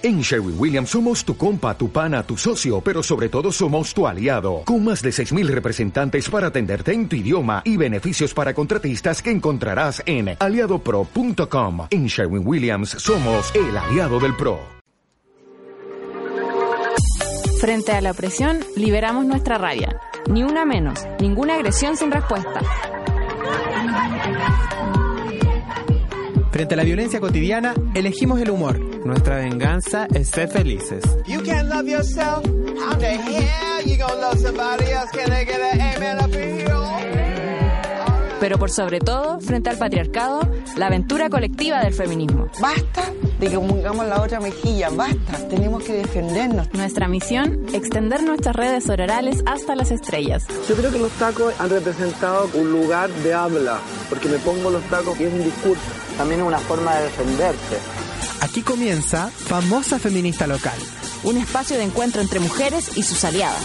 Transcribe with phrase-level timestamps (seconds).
[0.00, 4.06] En Sherwin Williams somos tu compa, tu pana, tu socio, pero sobre todo somos tu
[4.06, 9.20] aliado, con más de 6.000 representantes para atenderte en tu idioma y beneficios para contratistas
[9.20, 11.88] que encontrarás en aliadopro.com.
[11.90, 14.60] En Sherwin Williams somos el aliado del PRO.
[17.60, 20.00] Frente a la opresión, liberamos nuestra rabia.
[20.30, 22.60] Ni una menos, ninguna agresión sin respuesta.
[26.58, 28.80] Frente a la violencia cotidiana, elegimos el humor.
[29.06, 31.04] Nuestra venganza es ser felices.
[38.40, 40.40] Pero por sobre todo, frente al patriarcado,
[40.76, 42.48] la aventura colectiva del feminismo.
[42.60, 43.04] Basta
[43.38, 46.74] de que pongamos la otra mejilla, basta, tenemos que defendernos.
[46.74, 50.44] Nuestra misión, extender nuestras redes horariales hasta las estrellas.
[50.68, 53.78] Yo creo que los tacos han representado un lugar de habla,
[54.08, 56.07] porque me pongo los tacos y es un discurso.
[56.18, 57.78] También una forma de defenderse.
[58.40, 60.78] Aquí comienza Famosa Feminista Local.
[61.22, 63.62] Un espacio de encuentro entre mujeres y sus aliadas.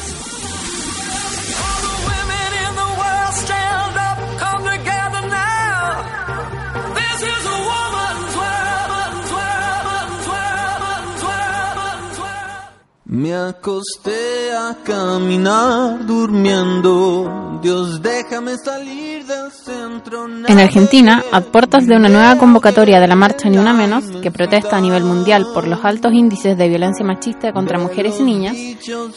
[13.14, 17.60] Me acosté a caminar durmiendo.
[17.62, 20.26] Dios, déjame salir del centro.
[20.48, 24.32] En Argentina, a puertas de una nueva convocatoria de la marcha Ni Una Menos, que
[24.32, 28.58] protesta a nivel mundial por los altos índices de violencia machista contra mujeres y niñas,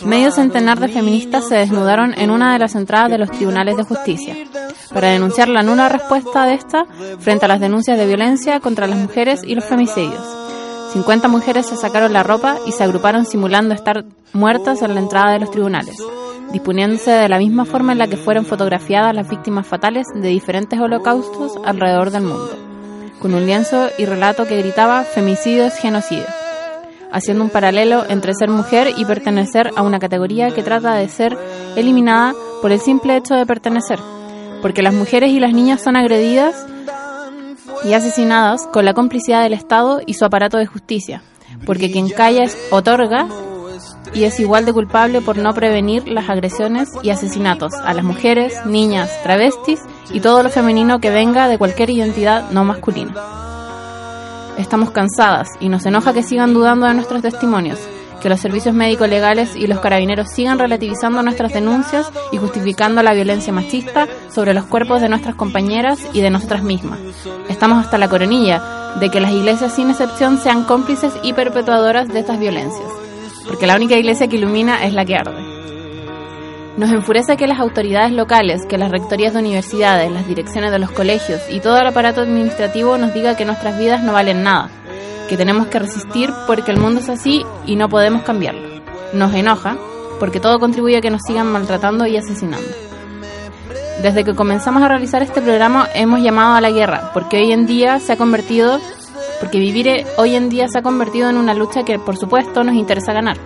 [0.04, 3.84] medio centenar de feministas se desnudaron en una de las entradas de los tribunales de
[3.84, 4.36] justicia,
[4.92, 6.84] para denunciar la nula respuesta de esta
[7.18, 10.45] frente a las denuncias de violencia contra las mujeres y los femicidios.
[10.92, 15.32] 50 mujeres se sacaron la ropa y se agruparon simulando estar muertas en la entrada
[15.32, 15.98] de los tribunales,
[16.52, 20.78] disponiéndose de la misma forma en la que fueron fotografiadas las víctimas fatales de diferentes
[20.78, 22.56] holocaustos alrededor del mundo,
[23.20, 26.26] con un lienzo y relato que gritaba femicidio es genocidio,
[27.12, 31.36] haciendo un paralelo entre ser mujer y pertenecer a una categoría que trata de ser
[31.76, 33.98] eliminada por el simple hecho de pertenecer,
[34.62, 36.66] porque las mujeres y las niñas son agredidas
[37.86, 41.22] y asesinadas con la complicidad del Estado y su aparato de justicia,
[41.64, 43.28] porque quien calla es otorga
[44.12, 48.54] y es igual de culpable por no prevenir las agresiones y asesinatos a las mujeres,
[48.66, 49.80] niñas, travestis
[50.12, 53.14] y todo lo femenino que venga de cualquier identidad no masculina.
[54.58, 57.78] Estamos cansadas y nos enoja que sigan dudando de nuestros testimonios,
[58.20, 63.14] que los servicios médicos legales y los carabineros sigan relativizando nuestras denuncias y justificando la
[63.14, 66.98] violencia machista sobre los cuerpos de nuestras compañeras y de nosotras mismas.
[67.48, 68.62] Estamos hasta la coronilla
[69.00, 72.88] de que las iglesias sin excepción sean cómplices y perpetuadoras de estas violencias,
[73.46, 75.56] porque la única iglesia que ilumina es la que arde.
[76.76, 80.90] Nos enfurece que las autoridades locales, que las rectorías de universidades, las direcciones de los
[80.90, 84.68] colegios y todo el aparato administrativo nos diga que nuestras vidas no valen nada,
[85.28, 88.82] que tenemos que resistir porque el mundo es así y no podemos cambiarlo.
[89.12, 89.76] Nos enoja
[90.18, 92.68] porque todo contribuye a que nos sigan maltratando y asesinando.
[94.02, 97.66] Desde que comenzamos a realizar este programa hemos llamado a la guerra, porque hoy en
[97.66, 98.78] día se ha convertido,
[99.40, 102.74] porque vivir hoy en día se ha convertido en una lucha que por supuesto nos
[102.74, 103.38] interesa ganar,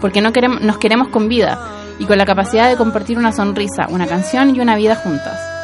[0.00, 1.58] porque no queremos, nos queremos con vida
[1.98, 5.54] y con la capacidad de compartir una sonrisa, una canción y una vida juntas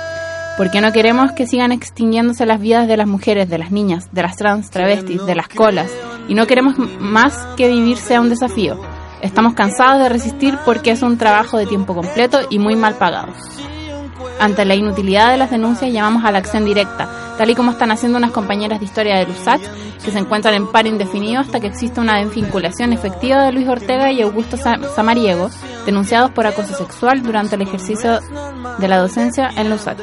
[0.60, 4.20] porque no queremos que sigan extinguiéndose las vidas de las mujeres, de las niñas, de
[4.20, 5.90] las trans, travestis, de las colas,
[6.28, 8.78] y no queremos más que vivir sea un desafío.
[9.22, 13.32] Estamos cansados de resistir porque es un trabajo de tiempo completo y muy mal pagado.
[14.40, 17.90] Ante la inutilidad de las denuncias llamamos a la acción directa, tal y como están
[17.90, 19.60] haciendo unas compañeras de historia de LUSACH
[20.02, 24.10] que se encuentran en paro indefinido hasta que exista una desvinculación efectiva de Luis Ortega
[24.10, 25.50] y Augusto Samariego,
[25.84, 28.20] denunciados por acoso sexual durante el ejercicio
[28.78, 30.00] de la docencia en LUSACH,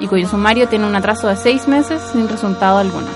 [0.00, 3.08] y cuyo sumario tiene un atraso de seis meses sin resultado alguno.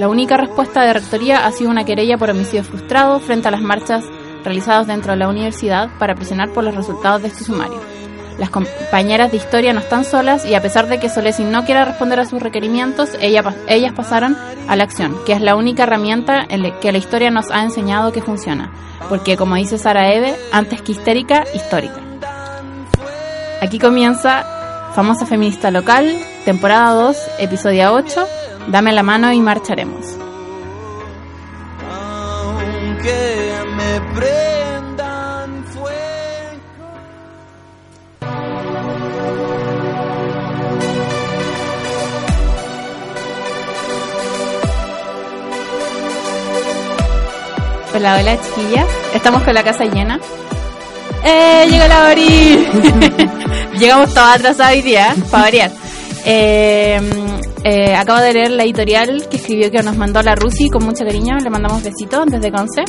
[0.00, 3.62] La única respuesta de Rectoría ha sido una querella por homicidio frustrado frente a las
[3.62, 4.04] marchas
[4.42, 7.87] realizadas dentro de la universidad para presionar por los resultados de este sumario.
[8.38, 11.84] Las compañeras de historia no están solas y a pesar de que Solesin no quiera
[11.84, 14.36] responder a sus requerimientos, ellas pasaron
[14.68, 18.12] a la acción, que es la única herramienta en que la historia nos ha enseñado
[18.12, 18.70] que funciona.
[19.08, 22.00] Porque como dice Sara Eve, antes que histérica, histórica.
[23.60, 24.46] Aquí comienza
[24.94, 28.26] Famosa Feminista Local, temporada 2, episodio 8,
[28.70, 30.18] Dame la mano y marcharemos.
[31.90, 34.57] Aunque me prendan
[47.98, 48.86] Hola, hola chiquillas.
[49.12, 50.20] Estamos con la casa llena.
[51.24, 51.66] ¡Eh!
[51.68, 52.64] ¡Llegó la Ori!
[53.80, 55.72] Llegamos todas atrasadas hoy día, para variar.
[56.24, 57.00] Eh,
[57.64, 61.04] Eh, acabo de leer la editorial que escribió que nos mandó la Rusi con mucho
[61.04, 61.38] cariño.
[61.42, 62.84] Le mandamos besitos desde Conce.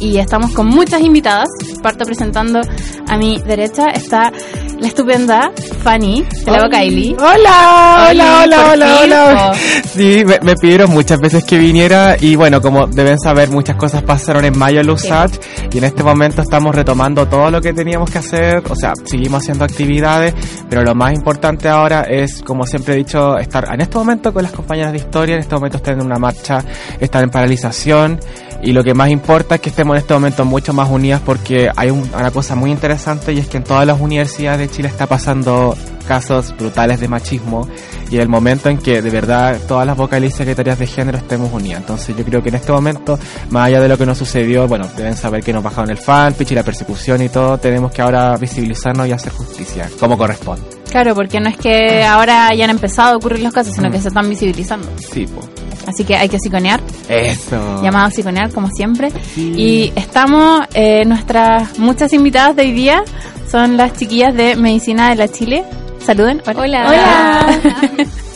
[0.00, 1.48] Y estamos con muchas invitadas.
[1.82, 2.60] Parto presentando
[3.08, 4.30] a mi derecha está
[4.78, 5.52] la estupenda
[5.82, 7.16] Fanny, de la boca Kylie.
[7.18, 9.54] Hola, hola, hola, hola, hola.
[9.94, 14.02] Sí, me, me pidieron muchas veces que viniera y bueno, como deben saber, muchas cosas
[14.02, 15.32] pasaron en mayo en Lusat
[15.72, 19.42] y en este momento estamos retomando todo lo que teníamos que hacer, o sea, seguimos
[19.42, 20.34] haciendo actividades,
[20.68, 24.42] pero lo más importante ahora es, como siempre he dicho, estar en este momento con
[24.42, 26.62] las compañeras de historia, en este momento están en una marcha,
[27.00, 28.20] están en paralización
[28.62, 31.70] y lo que más importa es que estemos en este momento mucho más unidas porque
[31.76, 34.88] hay un- una cosa muy interesante y es que en todas las universidades de Chile
[34.88, 35.76] está pasando
[36.08, 37.68] casos brutales de machismo
[38.10, 41.18] y en el momento en que de verdad todas las vocales y secretarias de género
[41.18, 41.80] estemos unidas.
[41.80, 43.18] Entonces yo creo que en este momento,
[43.50, 46.52] más allá de lo que nos sucedió, bueno, deben saber que nos bajaron el fanpage
[46.52, 50.62] y la persecución y todo, tenemos que ahora visibilizarnos y hacer justicia, como corresponde.
[50.90, 54.08] Claro, porque no es que ahora hayan empezado a ocurrir los casos, sino que se
[54.08, 54.88] están visibilizando.
[55.12, 55.40] Sí, po.
[55.86, 57.82] Así que hay que psiconear, Eso.
[57.82, 59.12] llamado a psiconear como siempre.
[59.36, 63.04] Y estamos, eh, nuestras muchas invitadas de hoy día
[63.50, 65.64] son las chiquillas de Medicina de la Chile.
[66.04, 66.42] Saluden.
[66.46, 66.86] Hola.
[66.88, 67.60] Hola.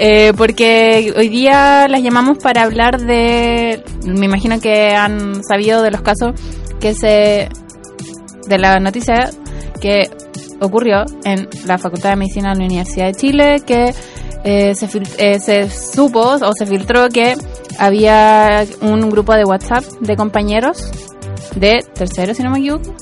[0.00, 5.90] Eh, porque hoy día las llamamos para hablar de, me imagino que han sabido de
[5.90, 6.40] los casos
[6.78, 7.48] que se,
[8.46, 9.30] de la noticia
[9.80, 10.08] que
[10.60, 13.92] ocurrió en la Facultad de Medicina de la Universidad de Chile, que
[14.44, 14.88] eh, se,
[15.18, 17.36] eh, se supo o se filtró que
[17.78, 20.90] había un grupo de WhatsApp de compañeros
[21.54, 22.94] de tercero, si no me equivoco,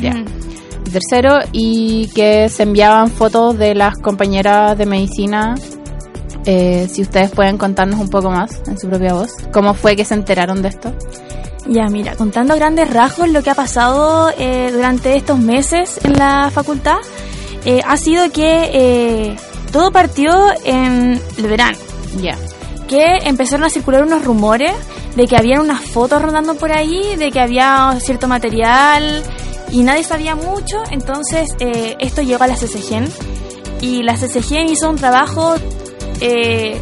[0.00, 5.54] ya, de tercero, y que se enviaban fotos de las compañeras de medicina.
[6.44, 10.04] Eh, si ustedes pueden contarnos un poco más en su propia voz, ¿cómo fue que
[10.04, 10.94] se enteraron de esto?
[11.66, 16.14] Ya, mira, contando a grandes rasgos lo que ha pasado eh, durante estos meses en
[16.14, 16.96] la facultad,
[17.66, 19.36] eh, ha sido que eh,
[19.72, 20.32] todo partió
[20.64, 21.78] en el verano.
[22.20, 22.36] Ya.
[22.88, 24.72] Que empezaron a circular unos rumores
[25.14, 29.22] de que habían unas fotos rondando por ahí, de que había cierto material
[29.70, 30.82] y nadie sabía mucho.
[30.90, 33.06] Entonces, eh, esto llegó a la CCGEN
[33.80, 35.54] y la CCGEN hizo un trabajo
[36.20, 36.80] eh,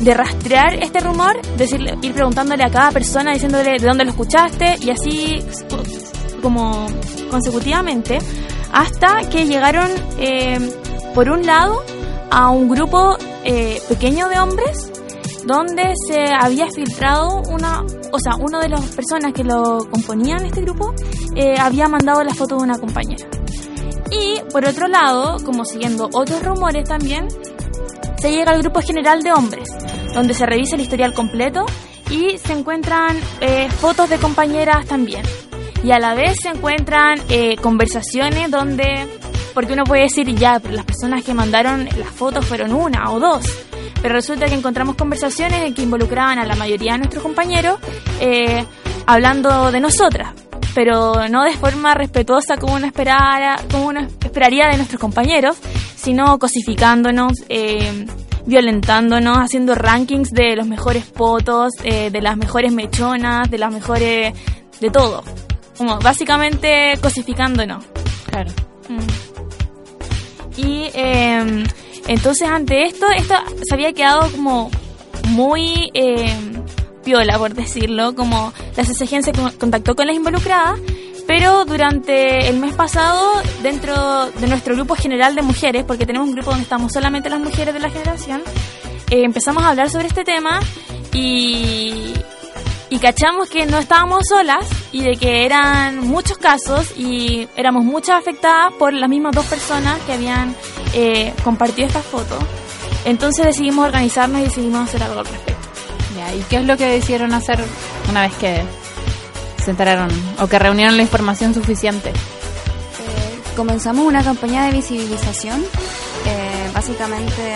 [0.00, 4.76] de rastrear este rumor, decirle, ir preguntándole a cada persona, diciéndole de dónde lo escuchaste
[4.80, 5.44] y así
[6.42, 6.86] como
[7.30, 8.18] consecutivamente,
[8.72, 10.58] hasta que llegaron, eh,
[11.14, 11.84] por un lado,
[12.32, 14.90] a un grupo eh, pequeño de hombres
[15.44, 20.62] donde se había filtrado una, o sea, uno de las personas que lo componían este
[20.62, 20.94] grupo
[21.36, 23.26] eh, había mandado la foto de una compañera.
[24.10, 27.28] Y por otro lado, como siguiendo otros rumores también,
[28.18, 29.68] se llega al grupo general de hombres,
[30.14, 31.66] donde se revisa el historial completo
[32.10, 35.22] y se encuentran eh, fotos de compañeras también.
[35.82, 37.18] Y a la vez se encuentran
[37.60, 39.08] conversaciones donde,
[39.54, 43.20] porque uno puede decir, ya, pero las personas que mandaron las fotos fueron una o
[43.20, 43.44] dos.
[44.00, 47.78] Pero resulta que encontramos conversaciones en que involucraban a la mayoría de nuestros compañeros
[48.20, 48.64] eh,
[49.06, 50.32] hablando de nosotras,
[50.74, 55.56] pero no de forma respetuosa como uno, esperara, como uno esperaría de nuestros compañeros,
[55.96, 58.06] sino cosificándonos, eh,
[58.46, 64.34] violentándonos, haciendo rankings de los mejores potos, eh, de las mejores mechonas, de las mejores...
[64.80, 65.22] de todo.
[65.76, 67.84] Como básicamente cosificándonos.
[68.26, 68.50] Claro.
[68.88, 69.31] Mm.
[70.64, 71.64] Y eh,
[72.08, 74.70] entonces ante esto, esto se había quedado como
[75.28, 76.34] muy eh,
[77.04, 80.78] piola, por decirlo, como la CCGN se con- contactó con las involucradas,
[81.26, 83.20] pero durante el mes pasado,
[83.62, 87.40] dentro de nuestro grupo general de mujeres, porque tenemos un grupo donde estamos solamente las
[87.40, 88.42] mujeres de la generación,
[89.10, 90.60] eh, empezamos a hablar sobre este tema
[91.12, 92.12] y,
[92.90, 98.20] y cachamos que no estábamos solas y de que eran muchos casos y éramos muchas
[98.20, 100.54] afectadas por las mismas dos personas que habían
[100.94, 102.38] eh, compartido estas fotos.
[103.04, 105.68] Entonces decidimos organizarnos y decidimos hacer algo al respecto.
[106.16, 107.58] Ya, ¿y qué es lo que decidieron hacer
[108.10, 108.62] una vez que
[109.64, 112.10] se enteraron o que reunieron la información suficiente?
[112.10, 112.12] Eh,
[113.56, 115.64] comenzamos una campaña de visibilización.
[116.26, 117.54] Eh, básicamente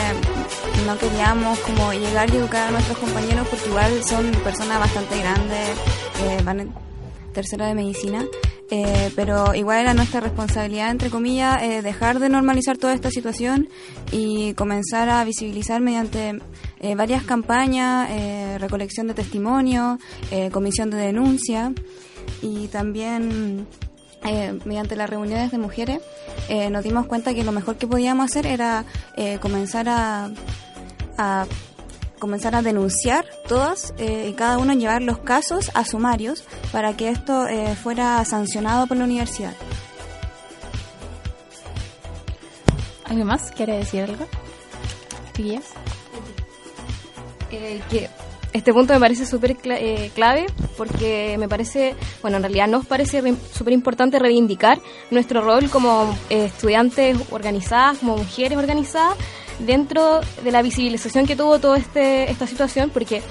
[0.87, 5.69] no queríamos como llegar y educar a nuestros compañeros porque igual son personas bastante grandes,
[6.25, 6.73] eh, van
[7.37, 8.25] tercera de medicina,
[8.71, 13.69] eh, pero igual era nuestra responsabilidad, entre comillas, eh, dejar de normalizar toda esta situación
[14.11, 16.41] y comenzar a visibilizar mediante
[16.81, 18.09] eh, varias campañas,
[18.59, 19.99] recolección de testimonios,
[20.51, 21.73] comisión de denuncia
[22.41, 23.67] y también
[24.65, 26.01] mediante las reuniones de mujeres
[26.71, 28.85] nos dimos cuenta que lo mejor que podíamos hacer era
[29.41, 31.47] comenzar a
[32.19, 37.09] comenzar a denunciar todas eh, y cada uno llevar los casos a sumarios para que
[37.11, 39.55] esto eh, fuera sancionado por la universidad.
[43.05, 44.27] ¿Alguien más quiere decir algo?
[45.35, 45.65] ¿Chiquillas?
[47.53, 48.09] Eh, que
[48.53, 50.47] este punto me parece súper cla- eh, clave
[50.77, 54.81] porque me parece, bueno, en realidad nos parece re- súper importante reivindicar
[55.11, 59.17] nuestro rol como eh, estudiantes organizadas, como mujeres organizadas,
[59.61, 63.23] dentro de la visibilización que tuvo toda este, esta situación, porque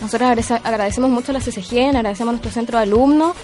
[0.00, 3.36] nosotros agradece- agradecemos mucho a la CCG, agradecemos a nuestro centro de alumnos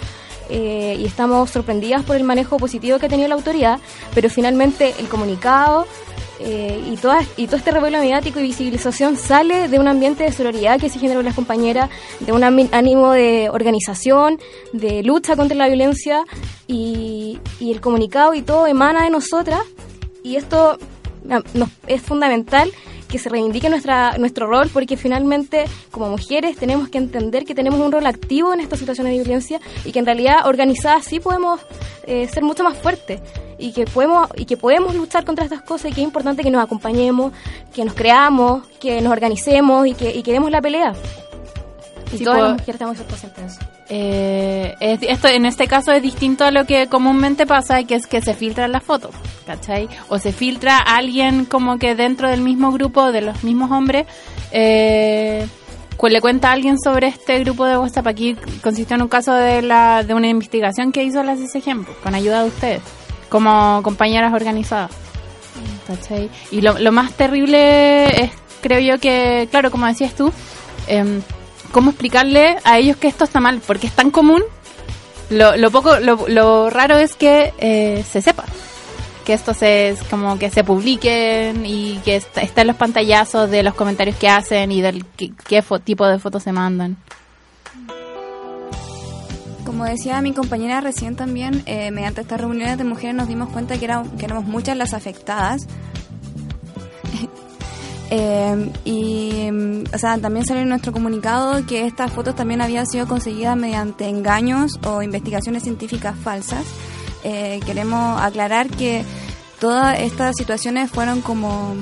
[0.50, 3.78] eh, y estamos sorprendidas por el manejo positivo que ha tenido la autoridad,
[4.14, 5.86] pero finalmente el comunicado
[6.40, 10.32] eh, y, toda, y todo este revuelo mediático y visibilización sale de un ambiente de
[10.32, 14.38] sororidad que se generó en las compañeras, de un ánimo de organización,
[14.72, 16.24] de lucha contra la violencia
[16.66, 19.60] y, y el comunicado y todo emana de nosotras
[20.22, 20.78] y esto
[21.54, 22.70] nos- es fundamental
[23.08, 27.80] que se reivindique nuestra, nuestro rol porque finalmente como mujeres tenemos que entender que tenemos
[27.80, 31.58] un rol activo en estas situaciones de violencia y que en realidad organizadas sí podemos
[32.06, 33.20] eh, ser mucho más fuertes
[33.58, 36.50] y que podemos y que podemos luchar contra estas cosas y que es importante que
[36.50, 37.32] nos acompañemos,
[37.74, 40.92] que nos creamos, que nos organicemos y que, y que demos la pelea.
[42.12, 43.77] Y Sí, todas las mujeres ser conscientes de eso.
[43.90, 48.06] Eh, es- esto en este caso es distinto a lo que comúnmente pasa, que es
[48.06, 49.12] que se filtran las fotos,
[49.46, 49.88] ¿cachai?
[50.08, 54.06] O se filtra alguien como que dentro del mismo grupo, de los mismos hombres,
[54.52, 55.46] eh,
[56.12, 58.06] le cuenta a alguien sobre este grupo de WhatsApp.
[58.08, 61.34] Aquí consistió en un caso de, la, de una investigación que hizo la
[61.84, 62.82] pues, con ayuda de ustedes,
[63.28, 64.90] como compañeras organizadas.
[65.86, 66.28] ¿cachai?
[66.52, 68.30] Y lo, lo más terrible es,
[68.60, 70.30] creo yo que, claro, como decías tú,
[70.86, 71.22] em,
[71.72, 74.42] cómo explicarle a ellos que esto está mal, porque es tan común.
[75.30, 78.44] Lo, lo poco, lo, lo raro es que eh, se sepa
[79.26, 83.62] que esto se es como que se publiquen y que está, está los pantallazos de
[83.62, 86.96] los comentarios que hacen y del qué, qué tipo de fotos se mandan.
[89.66, 93.76] Como decía mi compañera recién también, eh, mediante estas reuniones de mujeres nos dimos cuenta
[93.78, 95.66] que, era- que éramos muchas las afectadas.
[98.10, 102.86] Eh, y, mm, o sea, también salió en nuestro comunicado que estas fotos también habían
[102.86, 106.64] sido conseguidas mediante engaños o investigaciones científicas falsas.
[107.24, 109.04] Eh, queremos aclarar que
[109.60, 111.74] todas estas situaciones fueron como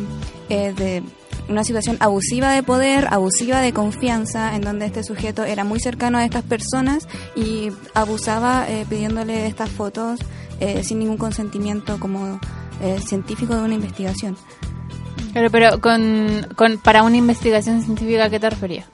[0.48, 1.02] eh, de
[1.48, 6.18] una situación abusiva de poder, abusiva de confianza, en donde este sujeto era muy cercano
[6.18, 10.20] a estas personas y abusaba eh, pidiéndole estas fotos
[10.60, 12.40] eh, sin ningún consentimiento como
[12.80, 14.36] eh, científico de una investigación.
[15.32, 18.86] Pero, pero con, con, para una investigación científica, ¿a qué te referías?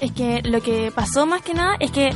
[0.00, 2.10] Es que lo que pasó más que nada es que,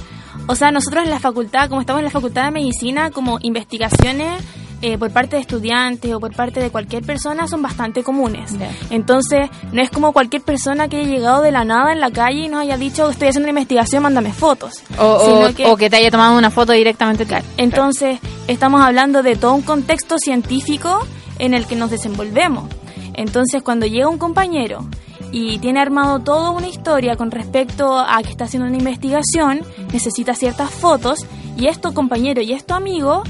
[0.47, 4.43] o sea, nosotros en la facultad, como estamos en la facultad de medicina, como investigaciones
[4.81, 8.53] eh, por parte de estudiantes o por parte de cualquier persona son bastante comunes.
[8.91, 12.45] Entonces, no es como cualquier persona que haya llegado de la nada en la calle
[12.45, 14.75] y nos haya dicho, estoy haciendo una investigación, mándame fotos.
[14.99, 17.27] O, o- Sino que- o que te haya tomado una foto directamente.
[17.27, 17.35] tú.
[17.57, 21.01] Entonces, estamos hablando de todo un contexto científico
[21.41, 22.69] en el que nos desenvolvemos.
[23.15, 24.87] Entonces, cuando llega un compañero
[25.33, 29.61] y tiene armado toda una historia con respecto a que está haciendo una investigación,
[29.93, 33.23] necesita ciertas fotos, y es tu compañero y es tu amigo,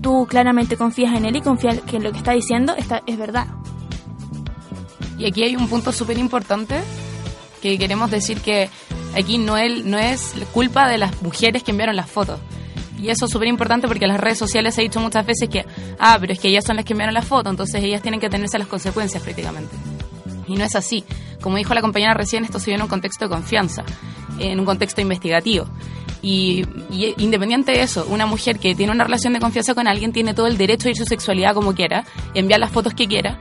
[0.00, 3.46] tú claramente confías en él y confías que lo que está diciendo está, es verdad.
[5.18, 6.80] Y aquí hay un punto súper importante
[7.60, 8.70] que queremos decir que
[9.14, 12.40] aquí no, no es culpa de las mujeres que enviaron las fotos.
[13.02, 15.66] Y eso es súper importante porque las redes sociales ha dicho muchas veces que,
[15.98, 18.30] ah, pero es que ellas son las que enviaron la foto, entonces ellas tienen que
[18.30, 19.74] tenerse las consecuencias prácticamente.
[20.46, 21.04] Y no es así.
[21.40, 23.84] Como dijo la compañera recién, esto se dio en un contexto de confianza,
[24.38, 25.66] en un contexto investigativo.
[26.22, 26.64] Y,
[27.18, 30.46] independiente de eso, una mujer que tiene una relación de confianza con alguien tiene todo
[30.46, 32.04] el derecho a ir su sexualidad como quiera
[32.34, 33.40] enviar las fotos que quiera,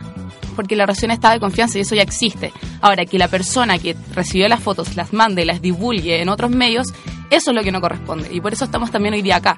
[0.56, 2.52] porque la relación está de confianza y eso ya existe.
[2.82, 6.88] Ahora, que la persona que recibió las fotos las mande las divulgue en otros medios,
[7.32, 8.30] eso es lo que no corresponde.
[8.32, 9.58] Y por eso estamos también hoy día acá.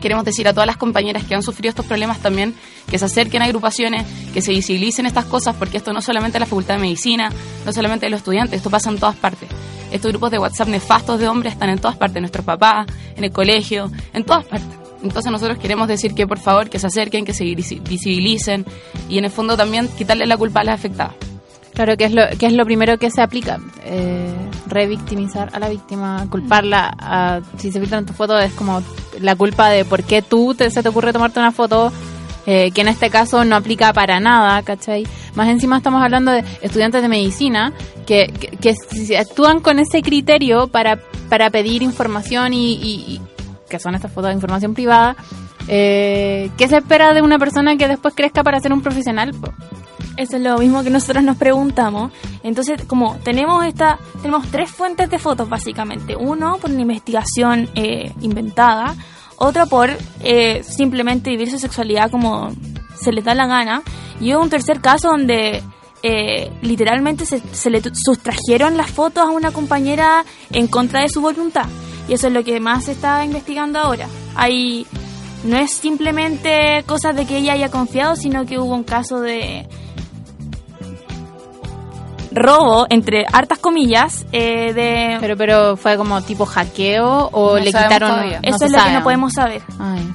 [0.00, 2.54] Queremos decir a todas las compañeras que han sufrido estos problemas también
[2.90, 6.40] que se acerquen a agrupaciones, que se visibilicen estas cosas, porque esto no solamente es
[6.40, 7.30] la Facultad de Medicina,
[7.66, 9.48] no solamente de los estudiantes, esto pasa en todas partes.
[9.90, 13.32] Estos grupos de WhatsApp nefastos de hombres están en todas partes, nuestros papás, en el
[13.32, 14.68] colegio, en todas partes.
[15.02, 18.64] Entonces nosotros queremos decir que por favor que se acerquen, que se visi- visibilicen
[19.08, 21.14] y en el fondo también quitarle la culpa a las afectadas.
[21.74, 23.58] Claro, que es lo, que es lo primero que se aplica.
[23.84, 24.34] Eh,
[24.70, 26.94] revictimizar a la víctima, culparla.
[26.98, 28.82] A, si se filtran tus fotos, es como
[29.20, 31.92] la culpa de por qué tú te, se te ocurre tomarte una foto,
[32.46, 35.06] eh, que en este caso no aplica para nada, ¿cachai?
[35.34, 37.72] Más encima estamos hablando de estudiantes de medicina
[38.06, 40.98] que, que, que actúan con ese criterio para,
[41.28, 43.20] para pedir información y, y- y-
[43.68, 45.14] que son estas fotos de información privada.
[45.68, 49.32] Eh, ¿Qué se espera de una persona que después crezca para ser un profesional?
[50.16, 52.12] Eso es lo mismo que nosotros nos preguntamos.
[52.42, 56.16] Entonces, como tenemos esta, tenemos tres fuentes de fotos básicamente.
[56.16, 58.94] Uno por una investigación eh, inventada,
[59.36, 59.90] otro por
[60.22, 62.50] eh, simplemente vivir su sexualidad como
[62.94, 63.82] se les da la gana,
[64.20, 65.62] y un tercer caso donde
[66.02, 71.22] eh, literalmente se, se le sustrajeron las fotos a una compañera en contra de su
[71.22, 71.66] voluntad.
[72.08, 74.06] Y eso es lo que más se está investigando ahora.
[74.34, 74.86] Hay,
[75.44, 79.66] no es simplemente cosas de que ella haya confiado, sino que hubo un caso de
[82.32, 85.16] robo, entre hartas comillas, eh, de...
[85.20, 88.10] Pero, pero fue como tipo hackeo o No le quitaron...
[88.10, 88.40] todavía.
[88.42, 89.62] Eso es lo que no podemos saber.
[89.78, 90.12] Ay.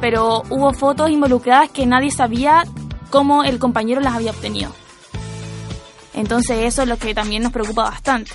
[0.00, 2.64] Pero hubo fotos involucradas que nadie sabía
[3.10, 4.72] cómo el compañero las había obtenido.
[6.14, 8.32] Entonces eso es lo que también nos preocupa bastante.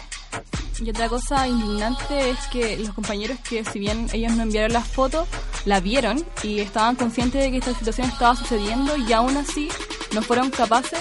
[0.80, 4.88] Y otra cosa indignante es que los compañeros que si bien ellos no enviaron las
[4.88, 5.28] fotos,
[5.66, 9.70] la vieron y estaban conscientes de que esta situación estaba sucediendo y aún así
[10.14, 11.00] no fueron capaces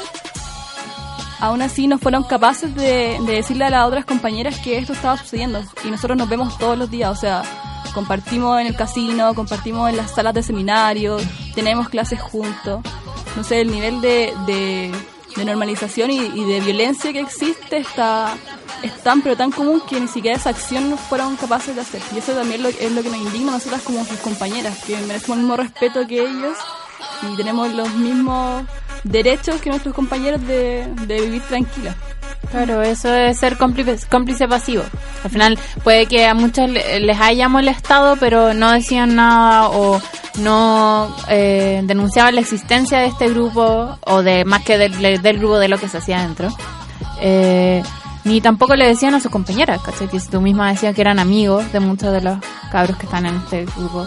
[1.43, 5.17] aún así no fueron capaces de, de decirle a las otras compañeras que esto estaba
[5.17, 5.61] sucediendo.
[5.85, 7.43] Y nosotros nos vemos todos los días, o sea,
[7.93, 11.17] compartimos en el casino, compartimos en las salas de seminario,
[11.55, 12.81] tenemos clases juntos,
[13.37, 14.93] no sé, el nivel de, de,
[15.37, 18.37] de normalización y, y de violencia que existe está
[18.83, 22.03] es tan pero tan común que ni siquiera esa acción fueron capaces de hacer.
[22.15, 24.97] Y eso también lo- es lo que nos indigna a nosotras como sus compañeras que
[24.99, 26.57] merecemos el mismo respeto que ellos
[27.31, 28.65] y tenemos los mismos
[29.05, 31.97] derechos que nuestros compañeros de, de vivir tranquilas.
[32.51, 34.83] Claro, eso es ser cómplice, cómplice pasivo.
[35.25, 40.01] Al final puede que a muchos le- les haya molestado, pero no decían nada o
[40.39, 45.59] no eh, denunciaban la existencia de este grupo o de más que del, del grupo
[45.59, 46.49] de lo que se hacía adentro.
[47.21, 47.83] Eh,
[48.25, 50.09] ni tampoco le decían a sus compañeras, ¿cachai?
[50.09, 52.39] Que tú misma decías que eran amigos de muchos de los
[52.71, 54.07] cabros que están en este grupo.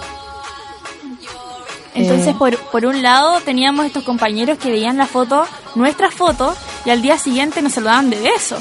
[1.95, 6.57] Entonces, Eh, por, por un lado, teníamos estos compañeros que veían la foto, nuestras fotos,
[6.85, 8.57] y al día siguiente nos saludaban de beso.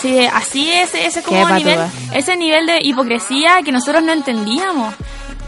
[0.00, 1.78] Sí, así es ese como nivel,
[2.12, 4.94] ese nivel de hipocresía que nosotros no entendíamos.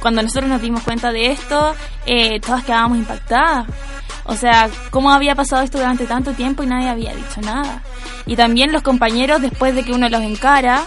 [0.00, 1.75] Cuando nosotros nos dimos cuenta de esto,
[2.06, 3.66] eh, todas quedábamos impactadas.
[4.25, 7.82] O sea, ¿cómo había pasado esto durante tanto tiempo y nadie había dicho nada?
[8.26, 10.82] Y también los compañeros, después de que uno los encara,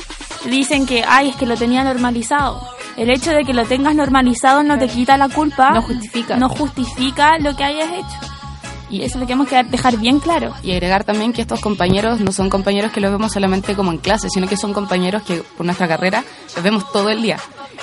[0.45, 2.67] dicen que, ay, es que lo tenía normalizado.
[3.01, 5.71] El hecho de que lo tengas normalizado no te quita la culpa.
[5.71, 6.37] No justifica.
[6.37, 8.31] No justifica lo que hayas hecho.
[8.91, 10.53] Y eso lo queremos que dejar bien claro.
[10.61, 13.97] Y agregar también que estos compañeros no son compañeros que los vemos solamente como en
[13.97, 17.37] clase, sino que son compañeros que por nuestra carrera los vemos todo el día.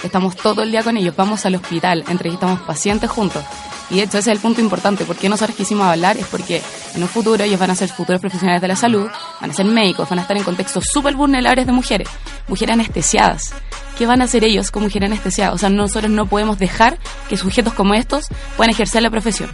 [0.04, 3.42] Estamos todo el día con ellos, vamos al hospital, entrevistamos pacientes juntos.
[3.90, 5.04] Y de hecho ese es el punto importante.
[5.04, 6.16] ¿Por qué nosotros quisimos hablar?
[6.16, 6.62] Es porque
[6.94, 9.08] en un futuro ellos van a ser futuros profesionales de la salud,
[9.40, 12.08] van a ser médicos, van a estar en contextos súper vulnerables de mujeres,
[12.48, 13.54] mujeres anestesiadas.
[13.96, 15.54] ¿Qué van a hacer ellos con mujeres anestesiadas?
[15.54, 16.98] O sea, nosotros no podemos dejar
[17.28, 19.50] que sujetos como estos puedan ejercer la profesión.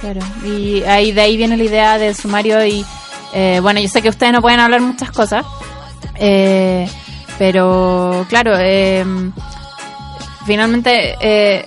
[0.00, 2.84] Claro, y ahí de ahí viene la idea del sumario y
[3.34, 5.44] eh, bueno, yo sé que ustedes no pueden hablar muchas cosas,
[6.16, 6.88] eh,
[7.38, 9.04] pero claro, eh,
[10.46, 11.64] finalmente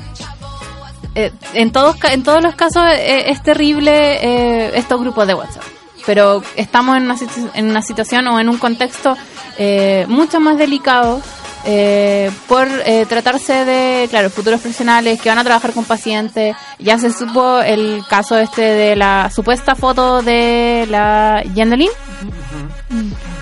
[1.16, 5.34] eh, eh, en todos en todos los casos eh, es terrible eh, estos grupos de
[5.34, 5.64] WhatsApp,
[6.06, 7.16] pero estamos en una,
[7.54, 9.16] en una situación o en un contexto
[9.58, 11.22] eh, mucho más delicado
[11.66, 16.56] eh, por eh, tratarse de, claro, futuros profesionales que van a trabajar con pacientes.
[16.78, 21.90] Ya se supo el caso este de la supuesta foto de la Yendelin,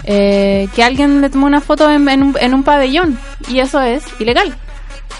[0.04, 3.82] eh, que alguien le tomó una foto en, en un, en un pabellón y eso
[3.82, 4.56] es ilegal.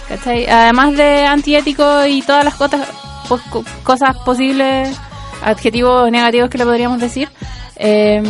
[0.08, 0.46] ¿Cachai?
[0.46, 2.86] Además de antiético y todas las cosas,
[3.28, 4.96] co- cosas posibles,
[5.44, 7.28] adjetivos negativos que le podríamos decir.
[7.76, 8.22] Eh,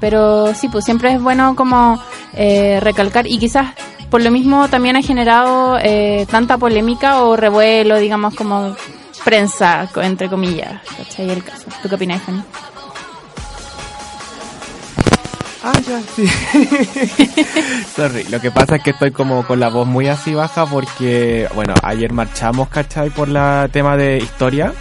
[0.00, 2.00] pero sí, pues siempre es bueno como
[2.34, 3.72] eh, recalcar y quizás
[4.10, 8.74] por lo mismo también ha generado eh, tanta polémica o revuelo, digamos, como
[9.24, 10.80] prensa, entre comillas.
[10.96, 11.28] ¿Cachai?
[11.30, 11.64] El caso.
[11.82, 12.42] ¿Tú qué opinas, Fanny?
[15.70, 16.26] Ah, ya, sí.
[17.94, 21.46] Sorry, lo que pasa es que estoy como con la voz muy así baja porque,
[21.54, 23.10] bueno, ayer marchamos, ¿cachai?
[23.10, 24.72] Por la tema de historia.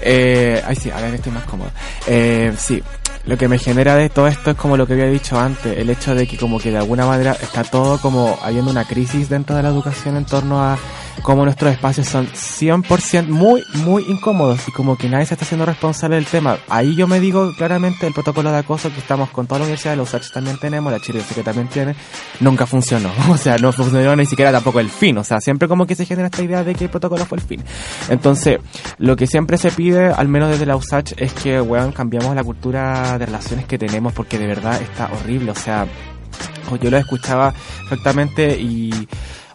[0.00, 1.70] Eh, ay, sí, a ver, estoy más cómodo.
[2.06, 2.82] Eh, sí,
[3.26, 5.90] lo que me genera de todo esto es como lo que había dicho antes, el
[5.90, 9.56] hecho de que como que de alguna manera está todo como habiendo una crisis dentro
[9.56, 10.78] de la educación en torno a
[11.22, 15.66] cómo nuestros espacios son 100% muy, muy incómodos y como que nadie se está haciendo
[15.66, 16.58] responsable del tema.
[16.68, 19.96] Ahí yo me digo claramente el protocolo de acoso que estamos con toda la universidad,
[19.96, 21.96] los USACH también tenemos, la Chile que también tiene,
[22.40, 23.10] nunca funcionó.
[23.36, 25.18] O sea, no funcionó ni siquiera tampoco el fin.
[25.18, 27.44] O sea, siempre como que se genera esta idea de que el protocolo fue el
[27.44, 27.62] fin.
[28.08, 28.58] Entonces,
[28.98, 32.44] lo que siempre se pide, al menos desde la USACH, es que, weón, cambiamos la
[32.44, 35.50] cultura de relaciones que tenemos porque de verdad está horrible.
[35.50, 35.86] O sea,
[36.80, 37.54] yo lo escuchaba
[37.88, 38.90] perfectamente y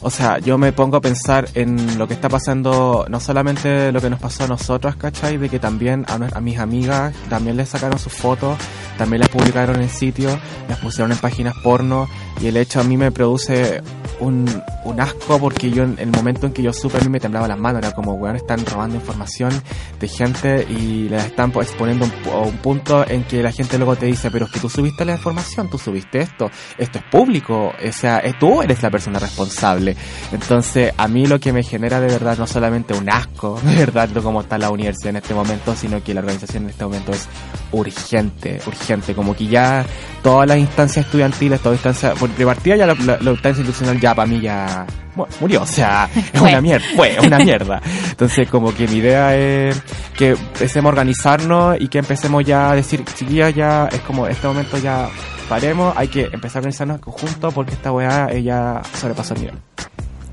[0.01, 4.01] o sea, yo me pongo a pensar en lo que está pasando, no solamente lo
[4.01, 5.37] que nos pasó a nosotros, ¿cachai?
[5.37, 8.57] De que también a, mis amigas también les sacaron sus fotos,
[8.97, 10.37] también las publicaron en sitios,
[10.67, 12.07] las pusieron en páginas porno
[12.41, 13.81] y el hecho a mí me produce
[14.19, 14.45] un,
[14.85, 17.49] un asco porque yo en el momento en que yo supe a mí me temblaban
[17.49, 19.51] las manos, era como, weón, están robando información
[19.99, 23.77] de gente y la están po- exponiendo un, a un punto en que la gente
[23.77, 27.03] luego te dice, pero es que tú subiste la información, tú subiste esto, esto es
[27.05, 29.90] público, o sea, eh, tú eres la persona responsable.
[30.31, 34.09] Entonces, a mí lo que me genera de verdad no solamente un asco, de verdad,
[34.09, 37.11] de cómo está la universidad en este momento, sino que la organización en este momento
[37.11, 37.27] es
[37.71, 39.85] urgente, urgente, como que ya
[40.21, 43.61] todas las instancias estudiantiles, todas las instancias, por de partida ya la, la- la instancia
[43.61, 47.81] institucional ya para mí ya mu- murió, o sea, es una mierda, fue una mierda.
[48.09, 49.81] Entonces, como que mi idea es
[50.17, 54.47] que empecemos a organizarnos y que empecemos ya a decir, chiquillas, ya es como este
[54.47, 55.07] momento ya
[55.51, 59.55] paremos, hay que empezar a organizarnos en conjunto porque esta weá ya sobrepasó el nivel.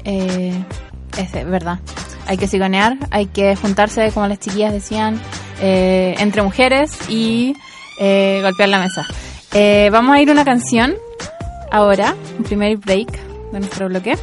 [0.04, 0.54] Eh,
[1.18, 1.80] es verdad.
[2.28, 5.20] Hay que sigonear, hay que juntarse, como las chiquillas decían,
[5.60, 7.52] eh, entre mujeres y
[8.00, 9.04] eh, golpear la mesa.
[9.54, 10.94] Eh, vamos a ir a una canción
[11.72, 13.10] ahora, un primer break
[13.52, 14.16] de nuestro bloque.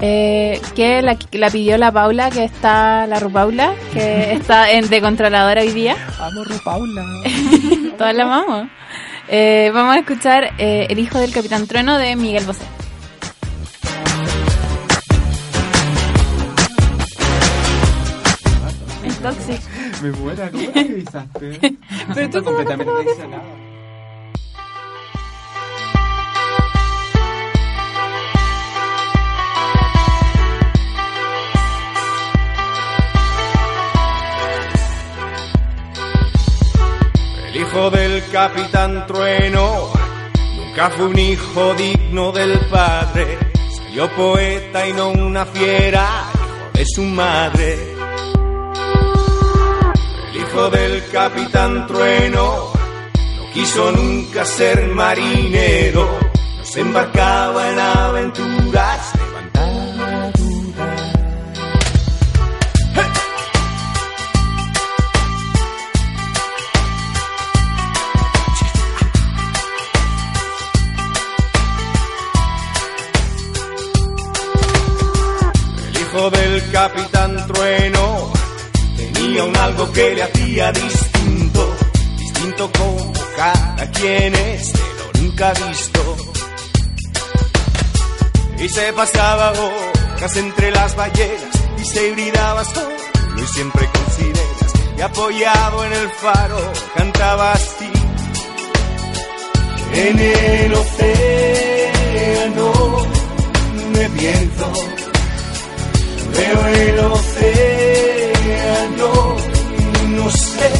[0.00, 5.00] eh, que la, la pidió la Paula, que está, la Rupaula, que está en, de
[5.00, 5.94] controladora hoy día.
[6.18, 7.04] Vamos, Rupaula.
[7.96, 8.66] Todas la amamos.
[9.28, 12.64] Eh, vamos a escuchar eh, El hijo del Capitán Trueno de Miguel Bosé.
[19.04, 19.60] Es toxic.
[20.02, 21.76] Me muera, ¿cómo te avisaste?
[22.14, 22.90] Pero tú completamente
[37.52, 39.90] El hijo del capitán trueno
[40.56, 43.38] nunca fue un hijo digno del padre.
[43.76, 47.94] Salió poeta y no una fiera, hijo de su madre.
[50.30, 52.72] El hijo del capitán trueno
[53.36, 56.08] no quiso nunca ser marinero.
[56.56, 59.12] No se embarcaba en aventuras,
[76.70, 78.32] capitán trueno
[78.96, 81.76] tenía un algo que le hacía distinto,
[82.18, 86.16] distinto como cada quien es lo nunca visto.
[88.58, 92.96] Y se pasaba horas entre las ballenas y se hibridaba solo
[93.36, 97.90] y siempre con sirenas y apoyado en el faro cantaba así.
[99.94, 102.72] En el océano
[103.94, 105.01] me pierdo
[106.36, 109.10] Veo el océano,
[110.16, 110.70] no sé,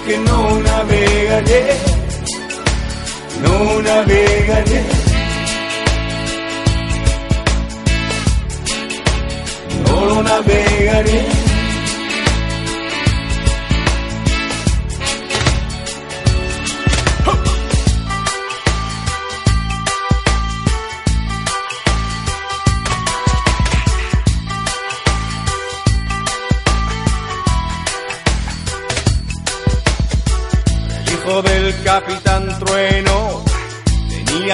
[0.07, 1.77] que no navegaré,
[3.43, 4.85] no navegaré.
[9.87, 11.34] No lo navegaré.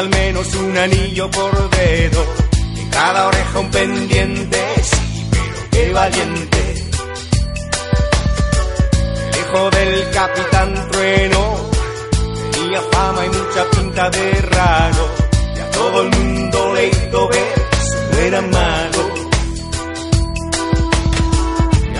[0.00, 2.24] Al menos un anillo por dedo,
[2.74, 6.74] en cada oreja un pendiente, sí, pero qué valiente.
[9.26, 11.70] El hijo del capitán trueno
[12.52, 15.08] tenía fama y mucha pinta de raro,
[15.54, 19.02] y a todo el mundo le hizo ver que no era malo.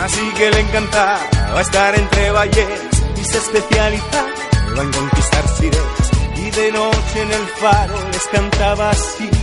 [0.05, 4.31] Así que le encantaba estar entre ballenas y se especializaba
[4.81, 6.10] en conquistar sirenas.
[6.43, 9.40] Y de noche en el faro les cantaba así.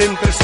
[0.00, 0.37] Entre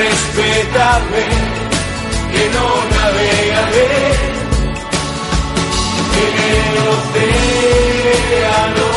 [0.00, 1.22] tan respetable
[2.32, 3.96] que no navegaré
[6.22, 8.88] en el océano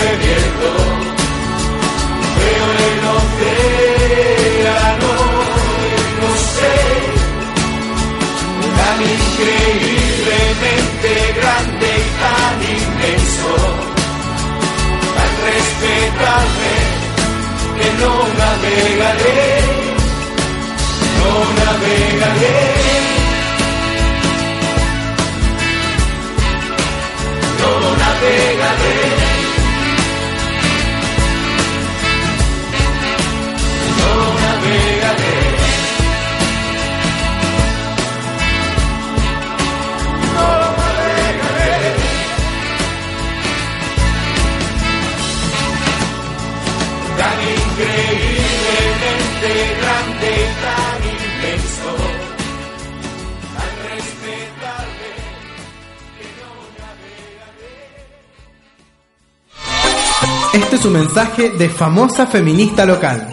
[0.00, 0.70] reviento.
[2.38, 5.12] Veo el océano
[6.20, 6.76] no sé,
[8.78, 13.52] tan increíblemente grande y tan inmenso,
[15.16, 16.72] tan respetable
[17.76, 19.65] que no navegaré,
[21.58, 22.96] navegaré.
[27.66, 28.96] no navegaré.
[33.98, 34.10] No
[34.42, 35.34] navegaré.
[40.34, 40.48] No
[40.80, 41.74] navegaré.
[47.18, 50.30] Tan increíblemente grande
[60.56, 63.28] Este es un mensaje de famosa feminista local.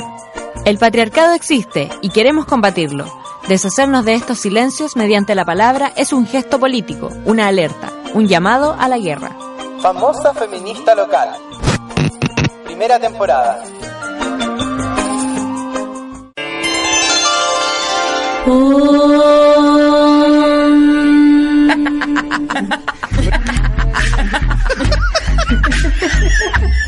[0.65, 3.05] El patriarcado existe y queremos combatirlo.
[3.47, 8.75] Deshacernos de estos silencios mediante la palabra es un gesto político, una alerta, un llamado
[8.77, 9.37] a la guerra.
[9.79, 11.29] Famosa feminista local.
[12.65, 13.63] Primera temporada.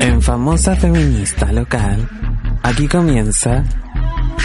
[0.00, 2.08] En famosa feminista local,
[2.62, 3.64] aquí comienza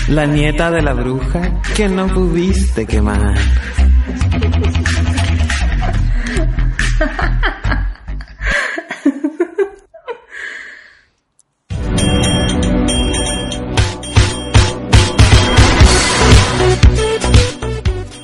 [0.07, 3.35] la nieta de la bruja que no pudiste quemar.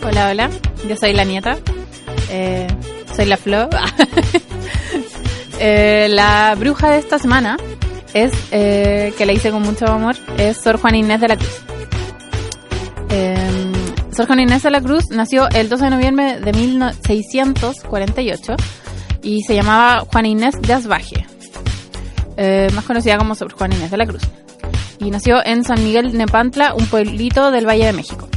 [0.03, 0.49] Hola, hola.
[0.87, 1.57] Yo soy la nieta.
[2.29, 2.67] Eh,
[3.15, 3.69] soy la Flo.
[5.59, 7.57] Eh, la bruja de esta semana
[8.13, 11.61] es, eh, que la hice con mucho amor, es Sor Juana Inés de la Cruz.
[13.09, 13.71] Eh,
[14.15, 18.55] Sor Juana Inés de la Cruz nació el 12 de noviembre de 1648
[19.21, 21.25] y se llamaba Juana Inés de Asbaje,
[22.37, 24.23] eh, más conocida como Sor Juana Inés de la Cruz.
[24.99, 28.27] Y nació en San Miguel Nepantla, un pueblito del Valle de México.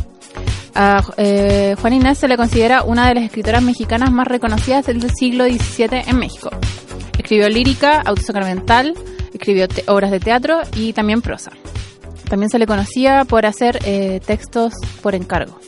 [0.75, 5.45] A Juana Inés se le considera una de las escritoras mexicanas más reconocidas del siglo
[5.45, 6.51] XVII en México.
[7.33, 8.93] Escribió lírica, autosacramental,
[9.33, 11.51] escribió obras de teatro y también prosa.
[12.29, 15.59] También se le conocía por hacer eh, textos por encargo.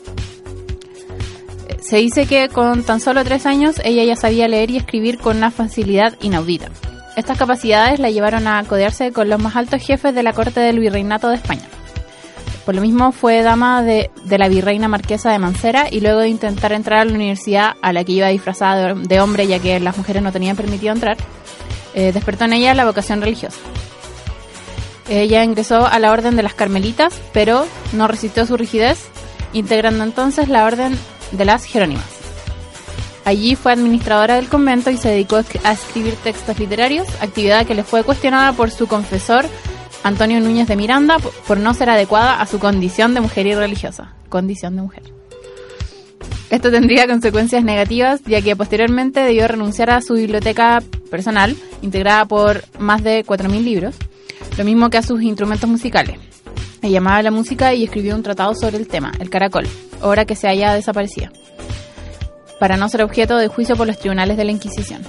[1.71, 5.17] Eh, Se dice que con tan solo tres años ella ya sabía leer y escribir
[5.17, 6.69] con una facilidad inaudita.
[7.17, 10.81] Estas capacidades la llevaron a codearse con los más altos jefes de la corte del
[10.81, 11.65] virreinato de España.
[12.67, 16.29] Por lo mismo fue dama de, de la virreina marquesa de Mancera y luego de
[16.29, 19.81] intentar entrar a la universidad a la que iba disfrazada de, de hombre ya que
[19.81, 21.17] las mujeres no tenían permitido entrar,
[21.95, 23.59] eh, despertó en ella la vocación religiosa.
[25.09, 28.99] Ella ingresó a la orden de las Carmelitas, pero no resistió su rigidez,
[29.53, 30.99] integrando entonces la orden
[31.33, 32.05] de las Jerónimas.
[33.27, 37.67] Allí fue administradora del convento y se dedicó a esc- a escribir textos literarios, actividad
[37.67, 39.47] que le fue cuestionada por su confesor
[40.03, 44.13] Antonio Núñez de Miranda por no ser adecuada a su condición de mujer y religiosa.
[44.29, 45.14] Condición de mujer.
[46.55, 52.63] Esto tendría consecuencias negativas, ya que posteriormente debió renunciar a su biblioteca personal, integrada por
[52.79, 53.97] más de 4.000 libros,
[54.57, 56.17] lo mismo que a sus instrumentos musicales.
[56.81, 59.67] Ella amaba la música y escribió un tratado sobre el tema, El Caracol,
[60.01, 61.33] obra que se halla desaparecida,
[62.61, 65.03] para no ser objeto de juicio por los tribunales de la Inquisición.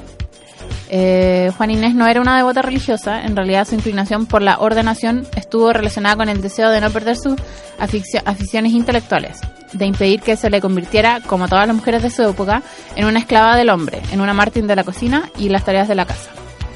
[0.90, 5.26] Eh, Juan Inés no era una devota religiosa, en realidad su inclinación por la ordenación
[5.36, 7.36] estuvo relacionada con el deseo de no perder sus
[7.80, 9.40] aficio- aficiones intelectuales,
[9.74, 12.62] de impedir que se le convirtiera, como todas las mujeres de su época,
[12.96, 15.96] en una esclava del hombre, en una mártir de la cocina y las tareas de
[15.96, 16.30] la casa.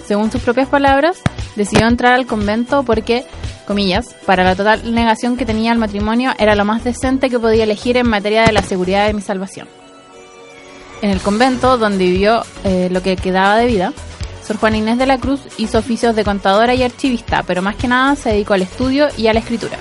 [0.08, 1.18] Según sus propias palabras,
[1.56, 3.26] decidió entrar al convento porque,
[3.68, 7.66] comillas, para la total negación que tenía al matrimonio era lo más decente que podía
[7.66, 9.68] elegir en materia de la seguridad de mi salvación.
[11.02, 13.94] En el convento, donde vivió eh, lo que quedaba de vida,
[14.46, 17.88] Sor Juana Inés de la Cruz hizo oficios de contadora y archivista, pero más que
[17.88, 19.78] nada se dedicó al estudio y a la escritura.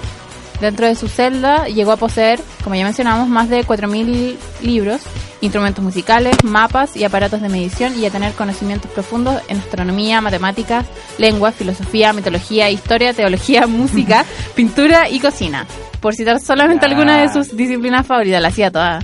[0.60, 5.00] Dentro de su celda llegó a poseer, como ya mencionamos, más de 4.000 libros,
[5.40, 10.84] instrumentos musicales, mapas y aparatos de medición y a tener conocimientos profundos en astronomía, matemáticas,
[11.16, 14.24] lengua, filosofía, mitología, historia, teología, música,
[14.56, 15.64] pintura y cocina.
[16.00, 16.90] Por citar solamente Ya.
[16.90, 18.98] alguna de sus disciplinas favoritas, la hacía toda.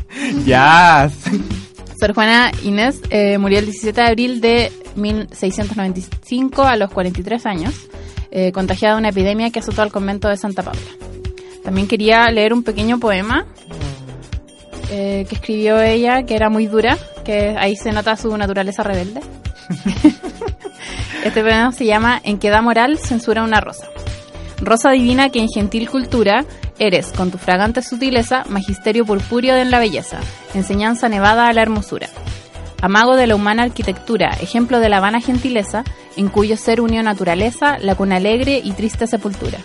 [0.45, 1.09] Ya.
[1.99, 7.75] Sor Juana Inés eh, murió el 17 de abril de 1695 a los 43 años,
[8.31, 10.81] eh, contagiada de una epidemia que azotó al convento de Santa Paula.
[11.63, 13.47] También quería leer un pequeño poema
[14.91, 19.21] eh, que escribió ella, que era muy dura, que ahí se nota su naturaleza rebelde.
[21.25, 23.89] este poema se llama En que da moral censura una rosa.
[24.65, 26.45] Rosa divina que en gentil cultura
[26.79, 30.19] eres, con tu fragante sutileza, magisterio purpúreo en la belleza,
[30.55, 32.09] enseñanza nevada a la hermosura.
[32.81, 35.85] Amago de la humana arquitectura, ejemplo de la vana gentileza,
[36.17, 39.59] en cuyo ser unió naturaleza, la cuna alegre y triste sepultura.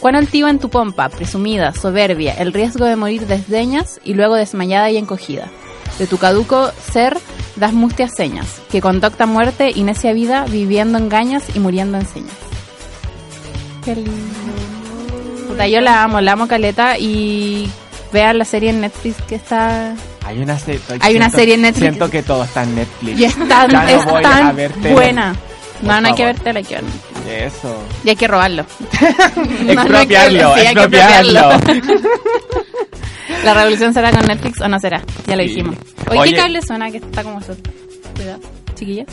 [0.00, 4.90] Cuán altiva en tu pompa, presumida, soberbia, el riesgo de morir desdeñas y luego desmayada
[4.90, 5.48] y encogida.
[5.98, 7.16] De tu caduco ser
[7.56, 12.36] das mustias señas, que con docta muerte y necia vida, viviendo engañas y muriendo enseñas.
[15.48, 17.68] Puta, yo la amo, la amo caleta y
[18.12, 19.94] vean la serie en Netflix que está...
[20.24, 21.84] Hay una, se- Hay una serie en Netflix.
[21.88, 23.18] Siento que todo está en Netflix.
[23.18, 24.04] Y es tan, no es
[24.92, 25.34] buena.
[25.80, 26.34] No, no hay que favor.
[26.34, 27.46] ver tele, hay que.
[27.46, 27.82] Eso.
[28.04, 28.66] Y hay que robarlo.
[29.68, 31.50] Expropiarlo, Sí, hay que expropiarlo.
[33.44, 35.02] La revolución será con Netflix o no será.
[35.26, 35.48] Ya lo Sí.
[35.50, 35.76] dijimos.
[36.10, 36.30] Oye, Oye.
[36.32, 37.70] ¿qué cable suena que está como suelto?
[38.16, 38.40] Cuidado,
[38.74, 39.06] chiquillas.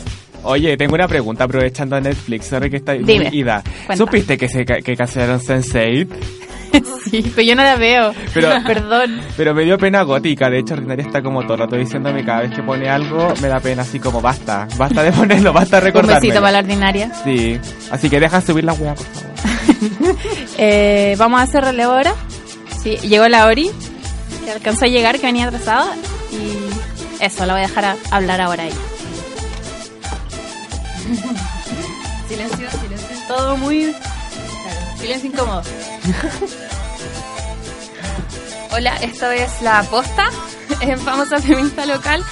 [0.46, 2.46] Oye, tengo una pregunta aprovechando Netflix.
[2.46, 3.28] Sorry que está Dime.
[3.32, 3.62] ida.
[3.86, 3.96] Cuenta.
[3.96, 6.08] ¿Supiste que se que cancelaron Sense8?
[7.10, 8.12] Sí, pero yo no la veo.
[8.34, 9.20] Pero- Perdón.
[9.36, 10.50] Pero me dio pena gótica.
[10.50, 13.48] De hecho, Ordinaria está como todo el rato diciéndome cada vez que pone algo, me
[13.48, 14.66] da pena así como basta.
[14.76, 17.10] Basta de ponerlo, basta de Un besito para la ordinaria.
[17.24, 17.58] Sí.
[17.90, 20.16] Así que deja subir la weá, por favor.
[20.58, 22.12] Eh, Vamos a hacer relevo ahora.
[22.82, 23.70] Sí, llegó la Ori,
[24.44, 25.86] que alcanzó a llegar, que venía atrasada.
[26.32, 28.76] Y eso, la voy a dejar a- hablar ahora ella.
[32.28, 33.16] Silencio, silencio.
[33.28, 33.94] Todo muy...
[34.98, 35.62] Silencio incómodo.
[38.72, 40.28] Hola, esto es La Posta,
[40.80, 42.22] en Famosa Feminista Local.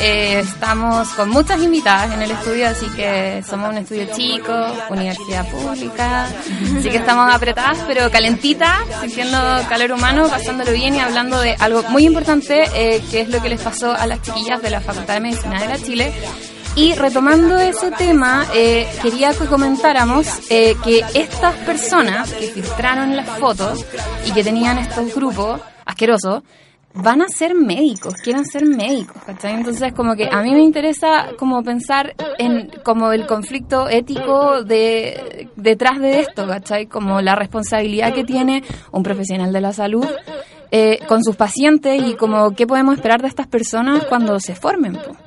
[0.00, 4.52] Eh, estamos con muchas invitadas en el estudio, así que somos un estudio chico,
[4.90, 6.26] universidad pública,
[6.76, 11.82] así que estamos apretadas, pero calentitas, sintiendo calor humano, pasándolo bien y hablando de algo
[11.84, 15.14] muy importante, eh, que es lo que les pasó a las chiquillas de la Facultad
[15.14, 16.12] de Medicina de la Chile.
[16.76, 23.28] Y retomando ese tema, eh, quería que comentáramos eh, que estas personas que filtraron las
[23.38, 23.86] fotos
[24.26, 26.42] y que tenían estos grupos asquerosos,
[26.94, 29.54] van a ser médicos, quieren ser médicos, ¿cachai?
[29.54, 35.48] Entonces como que a mí me interesa como pensar en como el conflicto ético de
[35.56, 36.86] detrás de esto, ¿cachai?
[36.86, 40.06] Como la responsabilidad que tiene un profesional de la salud
[40.70, 44.94] eh, con sus pacientes y como qué podemos esperar de estas personas cuando se formen,
[44.94, 45.23] po.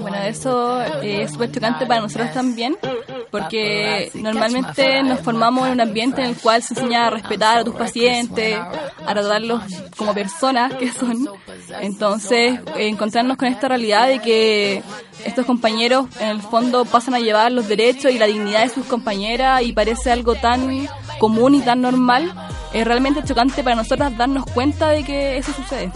[0.00, 2.76] Bueno, eso es súper chocante para nosotros también,
[3.30, 7.64] porque normalmente nos formamos en un ambiente en el cual se enseña a respetar a
[7.64, 9.62] tus pacientes, a tratarlos
[9.96, 11.28] como personas que son.
[11.80, 14.82] Entonces, encontrarnos con esta realidad de que
[15.24, 18.86] estos compañeros en el fondo pasan a llevar los derechos y la dignidad de sus
[18.86, 22.32] compañeras y parece algo tan común y tan normal,
[22.72, 25.92] es realmente chocante para nosotras darnos cuenta de que eso sucede.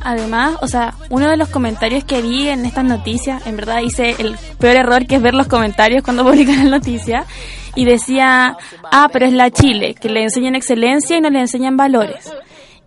[0.00, 4.14] Además, o sea, uno de los comentarios que vi en estas noticias, en verdad hice
[4.18, 7.26] el peor error que es ver los comentarios cuando publican las noticias,
[7.74, 8.56] y decía,
[8.90, 12.32] ah, pero es la Chile, que le enseñan excelencia y no le enseñan valores.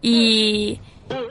[0.01, 0.79] Y,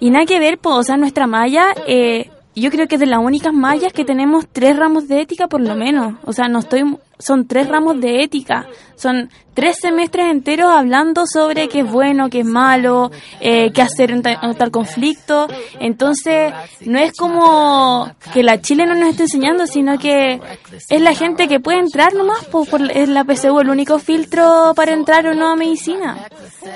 [0.01, 3.07] y nada que ver, pues, o sea, nuestra malla, eh, yo creo que es de
[3.07, 6.15] las únicas mallas que tenemos tres ramos de ética por lo menos.
[6.25, 6.83] O sea, no estoy,
[7.19, 8.67] son tres ramos de ética.
[8.97, 14.11] Son tres semestres enteros hablando sobre qué es bueno, qué es malo, eh, qué hacer
[14.11, 15.49] en, ta- en tal conflicto.
[15.81, 16.51] Entonces,
[16.87, 20.41] no es como que la Chile no nos esté enseñando, sino que
[20.89, 24.73] es la gente que puede entrar nomás, pues, por, es la PSU el único filtro
[24.75, 26.17] para entrar o no a medicina.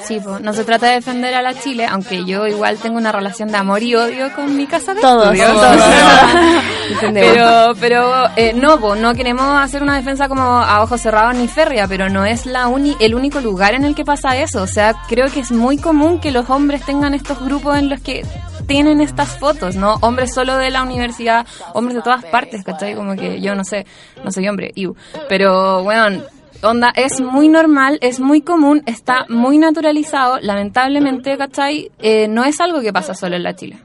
[0.03, 3.13] Sí, pues, no se trata de defender a la Chile, aunque yo igual tengo una
[3.13, 5.55] relación de amor y odio con mi casa de Todos, estudio.
[5.55, 5.83] todos.
[6.91, 7.33] Entendemos.
[7.35, 11.87] pero pero eh, no, no queremos hacer una defensa como a ojos cerrados ni férrea,
[11.89, 14.63] pero no es la uni el único lugar en el que pasa eso.
[14.63, 18.01] O sea, creo que es muy común que los hombres tengan estos grupos en los
[18.01, 18.25] que
[18.67, 19.97] tienen estas fotos, ¿no?
[20.01, 22.95] Hombres solo de la universidad, hombres de todas partes, ¿cachai?
[22.95, 23.87] Como que yo no sé,
[24.25, 24.97] no soy hombre, iu.
[25.29, 26.23] pero bueno,
[26.63, 31.91] onda, es muy normal, es muy común, está muy naturalizado, lamentablemente, ¿cachai?
[31.99, 33.79] Eh, no es algo que pasa solo en la Chile.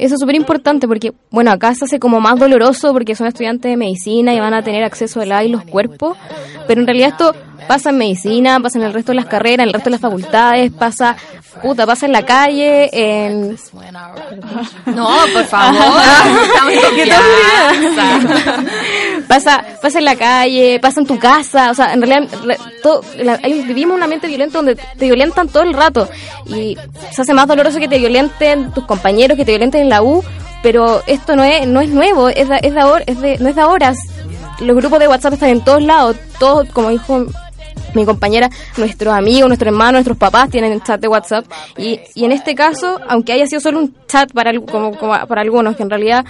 [0.00, 3.70] Eso es súper importante porque, bueno, acá se hace como más doloroso porque son estudiantes
[3.70, 6.16] de medicina y van a tener acceso al aire y los cuerpos,
[6.66, 7.34] pero en realidad esto
[7.68, 10.00] pasa en medicina, pasa en el resto de las carreras, en el resto de las
[10.00, 11.16] facultades, pasa,
[11.62, 13.58] puta, pasa en la calle, en...
[14.86, 15.76] No, por favor.
[16.46, 17.12] estamos en Que
[17.92, 18.64] confianza.
[19.30, 23.02] pasa, pasa en la calle, pasa en tu casa, o sea, en realidad re- todo,
[23.16, 26.08] la- vivimos un ambiente violento donde te violentan todo el rato
[26.46, 26.76] y
[27.12, 30.24] se hace más doloroso que te violenten tus compañeros, que te violenten en la U,
[30.64, 33.48] pero esto no es, no es nuevo, es de, es de ahora, es de, no
[33.48, 33.94] es de ahora.
[34.58, 37.24] Los grupos de WhatsApp están en todos lados, todos, como dijo
[37.94, 41.44] mi compañera, nuestros amigos, nuestros hermanos, nuestros papás tienen chat de WhatsApp
[41.76, 45.76] y, y en este caso, aunque haya sido solo un chat para, como, para algunos,
[45.76, 46.24] que en realidad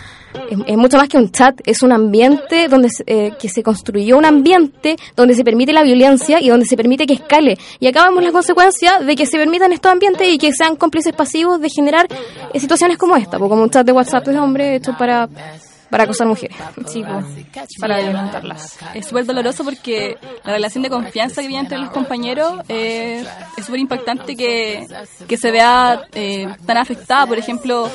[0.67, 4.25] es, mucho más que un chat, es un ambiente donde eh, que se construyó un
[4.25, 7.59] ambiente donde se permite la violencia y donde se permite que escale.
[7.79, 11.15] Y acá vemos las consecuencias de que se permitan estos ambientes y que sean cómplices
[11.15, 12.07] pasivos de generar
[12.53, 15.29] eh, situaciones como esta, como un chat de WhatsApp de hombre hecho para,
[15.91, 16.57] para acosar mujeres.
[16.87, 17.25] Sí, pues,
[17.81, 18.79] para violentarlas.
[18.95, 23.25] Es súper doloroso porque la relación de confianza que había entre los compañeros eh,
[23.57, 24.87] es súper impactante que,
[25.27, 27.27] que se vea eh, tan afectada.
[27.27, 27.91] Por ejemplo,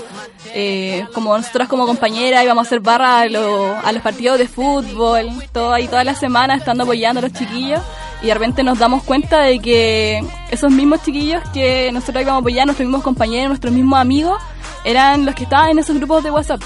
[0.53, 4.47] eh, como nosotras como compañeras íbamos a hacer barra a, lo- a los partidos de
[4.47, 7.81] fútbol, todo ahí toda la semana estando apoyando a los chiquillos.
[8.21, 12.41] Y de repente nos damos cuenta de que esos mismos chiquillos que nosotros íbamos a
[12.41, 14.41] apoyar, nuestros mismos compañeros, nuestros mismos amigos,
[14.83, 16.61] eran los que estaban en esos grupos de WhatsApp.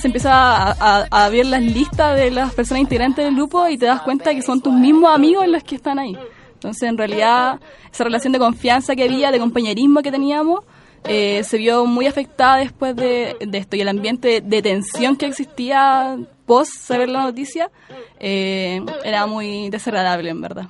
[0.00, 0.70] Se empieza a,
[1.02, 4.34] a- a ver las listas de las personas integrantes del grupo y te das cuenta
[4.34, 6.16] que son tus mismos amigos los que están ahí.
[6.54, 7.60] Entonces, en realidad,
[7.92, 10.60] esa relación de confianza que había, de compañerismo que teníamos,
[11.04, 13.76] eh, se vio muy afectada después de, de esto.
[13.76, 16.16] Y el ambiente de tensión que existía
[16.46, 17.70] post saber la noticia
[18.18, 20.66] eh, era muy desagradable, en verdad.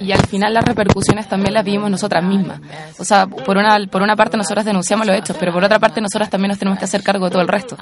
[0.00, 2.60] Y al final las repercusiones también las vivimos nosotras mismas.
[2.98, 6.00] O sea, por una, por una parte nosotras denunciamos los hechos, pero por otra parte
[6.00, 7.76] nosotras también nos tenemos que hacer cargo de todo el resto.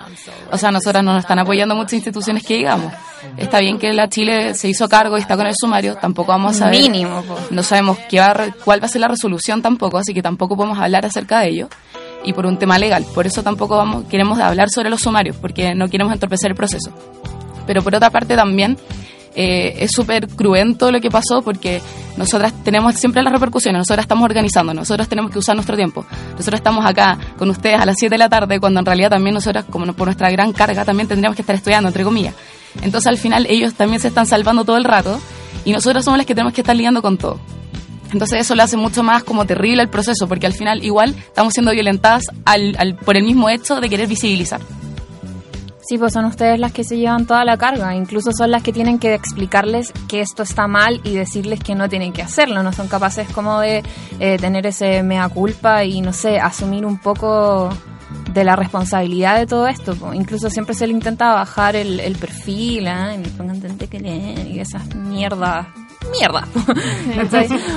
[0.53, 2.93] O sea, nosotras no nos están apoyando muchas instituciones que digamos.
[3.37, 6.57] Está bien que la Chile se hizo cargo y está con el sumario, tampoco vamos
[6.57, 6.81] a saber.
[6.81, 7.25] Mínimo.
[7.51, 10.79] No sabemos qué va cuál va a ser la resolución tampoco, así que tampoco podemos
[10.79, 11.69] hablar acerca de ello.
[12.25, 13.05] Y por un tema legal.
[13.15, 16.91] Por eso tampoco vamos, queremos hablar sobre los sumarios, porque no queremos entorpecer el proceso.
[17.67, 18.79] Pero por otra parte también
[19.37, 21.83] eh, es súper cruento lo que pasó porque
[22.17, 26.07] nosotras tenemos siempre las repercusiones, nosotras estamos organizando, nosotros tenemos que usar nuestro tiempo.
[26.33, 29.35] Nosotros estamos acá con ustedes a las 7 de la tarde cuando en realidad también
[29.35, 32.35] nosotras, como por nuestra gran carga, también tendríamos que estar estudiando, entre comillas.
[32.83, 35.21] Entonces al final ellos también se están salvando todo el rato
[35.65, 37.41] y nosotros somos las que tenemos que estar lidiando con todo.
[38.15, 41.53] Entonces eso lo hace mucho más como terrible el proceso porque al final igual estamos
[41.53, 44.61] siendo violentadas al, al- por el mismo hecho de querer visibilizar.
[45.87, 48.73] Sí, pues son ustedes las que se llevan toda la carga, incluso son las que
[48.73, 52.73] tienen que explicarles que esto está mal y decirles que no tienen que hacerlo, no
[52.73, 53.83] son capaces como de
[54.19, 57.69] eh, tener ese mea culpa y no sé, asumir un poco
[58.33, 59.95] de la responsabilidad de todo esto.
[60.15, 63.15] Incluso siempre se le intenta bajar el, el perfil, ¿ah?
[63.15, 65.67] y pongan gente que leen y esas mierdas.
[66.11, 66.47] Mierda.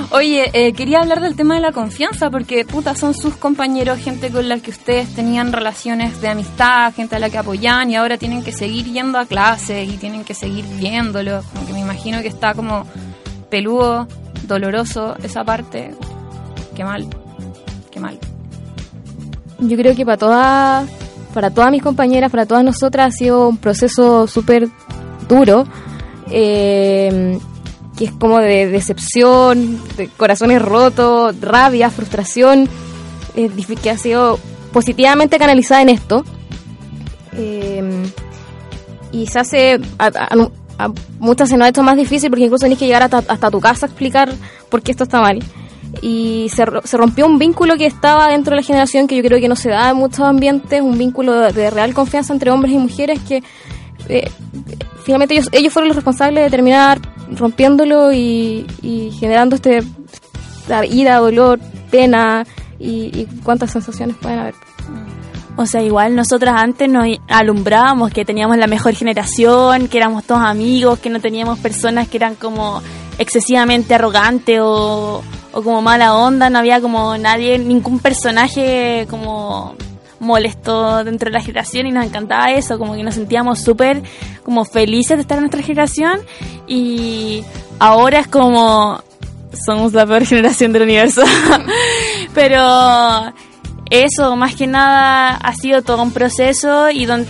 [0.11, 4.29] Oye, eh, quería hablar del tema de la confianza porque, puta, son sus compañeros, gente
[4.29, 8.17] con la que ustedes tenían relaciones de amistad, gente a la que apoyaban y ahora
[8.17, 11.43] tienen que seguir yendo a clase y tienen que seguir viéndolo.
[11.53, 12.85] Como que me imagino que está como
[13.49, 14.07] peludo,
[14.47, 15.95] doloroso esa parte.
[16.75, 17.07] Qué mal,
[17.91, 18.19] qué mal.
[19.59, 20.89] Yo creo que para todas,
[21.33, 24.69] para todas mis compañeras, para todas nosotras ha sido un proceso súper
[25.27, 25.65] duro,
[26.29, 27.39] eh,
[27.97, 32.69] que es como de decepción, de corazones rotos, rabia, frustración,
[33.35, 33.49] eh,
[33.81, 34.39] que ha sido
[34.71, 36.23] positivamente canalizada en esto.
[37.35, 38.03] Eh,
[39.11, 42.61] y se hace, a, a- a muchas se nos ha hecho más difícil porque incluso
[42.65, 44.31] tienes que llegar hasta, hasta tu casa a explicar
[44.69, 45.39] por qué esto está mal
[46.01, 49.39] y se, se rompió un vínculo que estaba dentro de la generación que yo creo
[49.39, 52.73] que no se da en muchos ambientes, un vínculo de, de real confianza entre hombres
[52.75, 53.41] y mujeres que
[54.09, 54.29] eh,
[55.03, 56.99] finalmente ellos, ellos fueron los responsables de terminar
[57.31, 58.65] rompiéndolo y,
[59.19, 59.83] generando este
[60.89, 61.59] ira, dolor,
[61.89, 62.45] pena
[62.79, 64.55] y, y cuántas sensaciones pueden haber.
[65.55, 70.41] O sea, igual nosotras antes nos alumbrábamos que teníamos la mejor generación, que éramos todos
[70.41, 72.81] amigos, que no teníamos personas que eran como
[73.17, 79.75] excesivamente arrogantes o como mala onda, no había como nadie, ningún personaje como
[80.19, 84.01] molesto dentro de la generación y nos encantaba eso, como que nos sentíamos súper
[84.43, 86.19] como felices de estar en nuestra generación
[86.67, 87.43] y
[87.79, 89.01] ahora es como
[89.65, 91.23] somos la peor generación del universo.
[92.33, 93.33] Pero
[93.89, 97.25] eso, más que nada, ha sido todo un proceso y, don-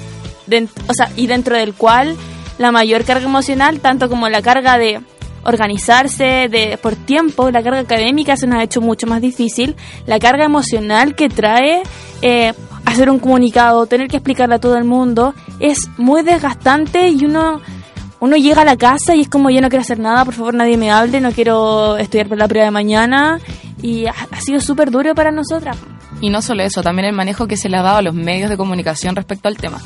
[0.88, 2.16] o sea, y dentro del cual
[2.58, 5.00] la mayor carga emocional, tanto como la carga de,
[5.48, 10.20] organizarse de por tiempo, la carga académica se nos ha hecho mucho más difícil, la
[10.20, 11.84] carga emocional que trae
[12.22, 17.24] eh, hacer un comunicado, tener que explicarle a todo el mundo, es muy desgastante y
[17.26, 17.62] uno
[18.20, 20.54] uno llega a la casa y es como yo no quiero hacer nada, por favor
[20.54, 23.40] nadie me hable, no quiero estudiar para la prueba de mañana
[23.82, 25.78] y ha, ha sido súper duro para nosotras.
[26.20, 28.50] Y no solo eso, también el manejo que se le ha dado a los medios
[28.50, 29.80] de comunicación respecto al tema.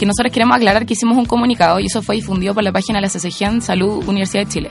[0.00, 3.00] Que nosotros queremos aclarar que hicimos un comunicado y eso fue difundido por la página
[3.00, 4.70] de la CCGEN Salud Universidad de Chile.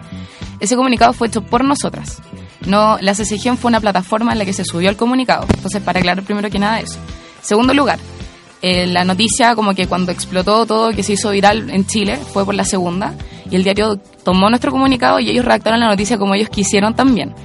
[0.59, 2.19] Ese comunicado fue hecho por nosotras.
[2.65, 5.45] No, la CCGEN fue una plataforma en la que se subió el comunicado.
[5.53, 6.97] Entonces, para aclarar primero que nada eso.
[7.43, 7.99] Segundo lugar,
[8.63, 12.43] eh, la noticia como que cuando explotó todo, que se hizo viral en Chile, fue
[12.43, 13.13] por la segunda.
[13.51, 17.35] Y el diario tomó nuestro comunicado y ellos redactaron la noticia como ellos quisieron también.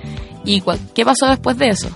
[0.46, 0.62] ¿Y
[0.94, 1.90] qué pasó después de eso?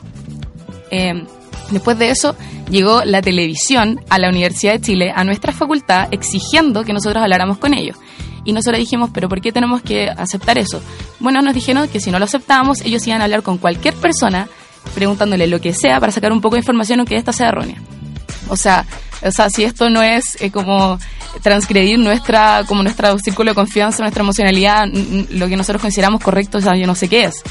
[0.90, 1.24] Eh,
[1.70, 2.36] después de eso
[2.70, 7.58] llegó la televisión a la Universidad de Chile, a nuestra facultad, exigiendo que nosotros habláramos
[7.58, 7.96] con ellos.
[8.44, 10.80] Y nosotros dijimos, pero ¿por qué tenemos que aceptar eso?
[11.20, 14.48] Bueno, nos dijeron que si no lo aceptábamos, ellos iban a hablar con cualquier persona
[14.94, 17.76] preguntándole lo que sea para sacar un poco de información aunque esta sea errónea.
[18.48, 18.86] O sea,
[19.22, 20.98] o sea, si esto no es eh, como
[21.42, 24.86] transgredir nuestra, como nuestro círculo de confianza, nuestra emocionalidad,
[25.30, 27.42] lo que nosotros consideramos correcto, o sea, yo no sé qué es.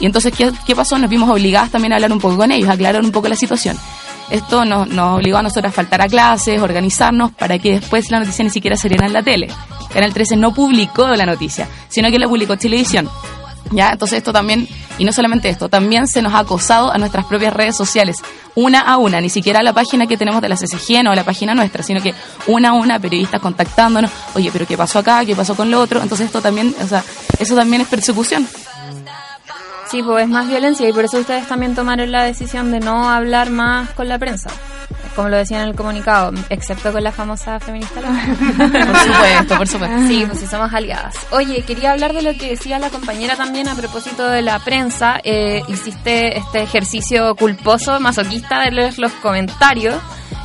[0.00, 0.98] Y entonces, ¿qué, qué pasó?
[0.98, 3.36] Nos vimos obligadas también a hablar un poco con ellos, a aclarar un poco la
[3.36, 3.78] situación.
[4.30, 8.20] Esto nos, nos obligó a nosotros a faltar a clases, organizarnos, para que después la
[8.20, 9.48] noticia ni siquiera saliera en la tele.
[9.92, 13.08] Canal 13 no publicó la noticia, sino que la publicó Televisión.
[13.70, 13.90] ¿Ya?
[13.90, 14.68] Entonces esto también,
[14.98, 18.16] y no solamente esto, también se nos ha acosado a nuestras propias redes sociales,
[18.54, 21.14] una a una, ni siquiera a la página que tenemos de la CCG o a
[21.14, 22.14] la página nuestra, sino que
[22.46, 25.24] una a una, periodistas contactándonos, oye, pero ¿qué pasó acá?
[25.24, 26.02] ¿Qué pasó con lo otro?
[26.02, 27.02] Entonces esto también, o sea,
[27.38, 28.46] eso también es persecución.
[29.92, 33.10] Sí, pues es más violencia y por eso ustedes también tomaron la decisión de no
[33.10, 34.48] hablar más con la prensa.
[35.14, 38.00] Como lo decían en el comunicado, excepto con la famosa feminista.
[38.56, 40.08] Por supuesto, por supuesto.
[40.08, 41.14] Sí, pues sí, somos aliadas.
[41.32, 45.20] Oye, quería hablar de lo que decía la compañera también a propósito de la prensa.
[45.22, 49.96] Eh, hiciste este ejercicio culposo, masoquista de leer los comentarios.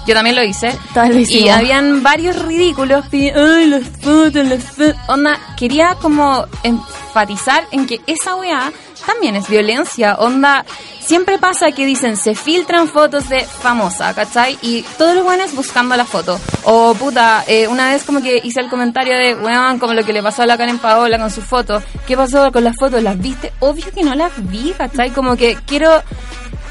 [0.05, 0.77] Yo también lo hice.
[0.93, 3.05] Lo y habían varios ridículos.
[3.13, 4.95] Ay, las fotos, las fotos.
[5.07, 8.73] Onda, quería como enfatizar en que esa weá
[9.07, 10.15] también es violencia.
[10.19, 10.65] Onda,
[10.99, 14.59] siempre pasa que dicen se filtran fotos de famosa, ¿cachai?
[14.61, 16.39] Y todos los buenos buscando la foto.
[16.63, 20.13] O puta, eh, una vez como que hice el comentario de, weón, como lo que
[20.13, 21.81] le pasó a la Karen Paola con su foto.
[22.05, 23.01] ¿Qué pasó con las fotos?
[23.01, 23.53] ¿Las viste?
[23.59, 25.11] Obvio que no las vi, ¿cachai?
[25.11, 26.03] Como que quiero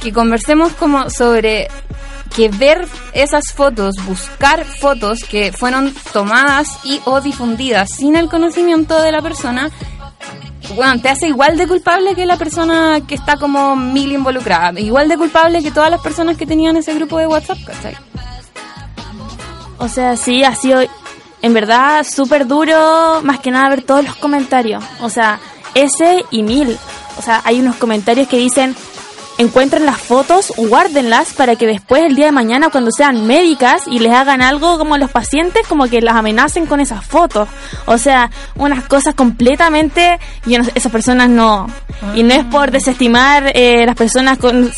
[0.01, 1.69] que conversemos como sobre
[2.37, 9.01] que ver esas fotos, buscar fotos que fueron tomadas y o difundidas sin el conocimiento
[9.01, 9.71] de la persona,
[10.75, 15.09] bueno, te hace igual de culpable que la persona que está como mil involucrada, igual
[15.09, 17.59] de culpable que todas las personas que tenían ese grupo de WhatsApp.
[19.79, 20.83] O sea, sí, ha sido
[21.43, 24.83] en verdad súper duro, más que nada ver todos los comentarios.
[25.01, 25.39] O sea,
[25.75, 26.77] ese y mil.
[27.19, 28.75] O sea, hay unos comentarios que dicen,
[29.39, 33.99] encuentren las fotos, guárdenlas para que después, el día de mañana, cuando sean médicas y
[33.99, 37.49] les hagan algo como a los pacientes, como que las amenacen con esas fotos.
[37.87, 41.69] O sea, unas cosas completamente, yo no esas personas no.
[42.15, 44.71] Y no es por desestimar eh, las personas con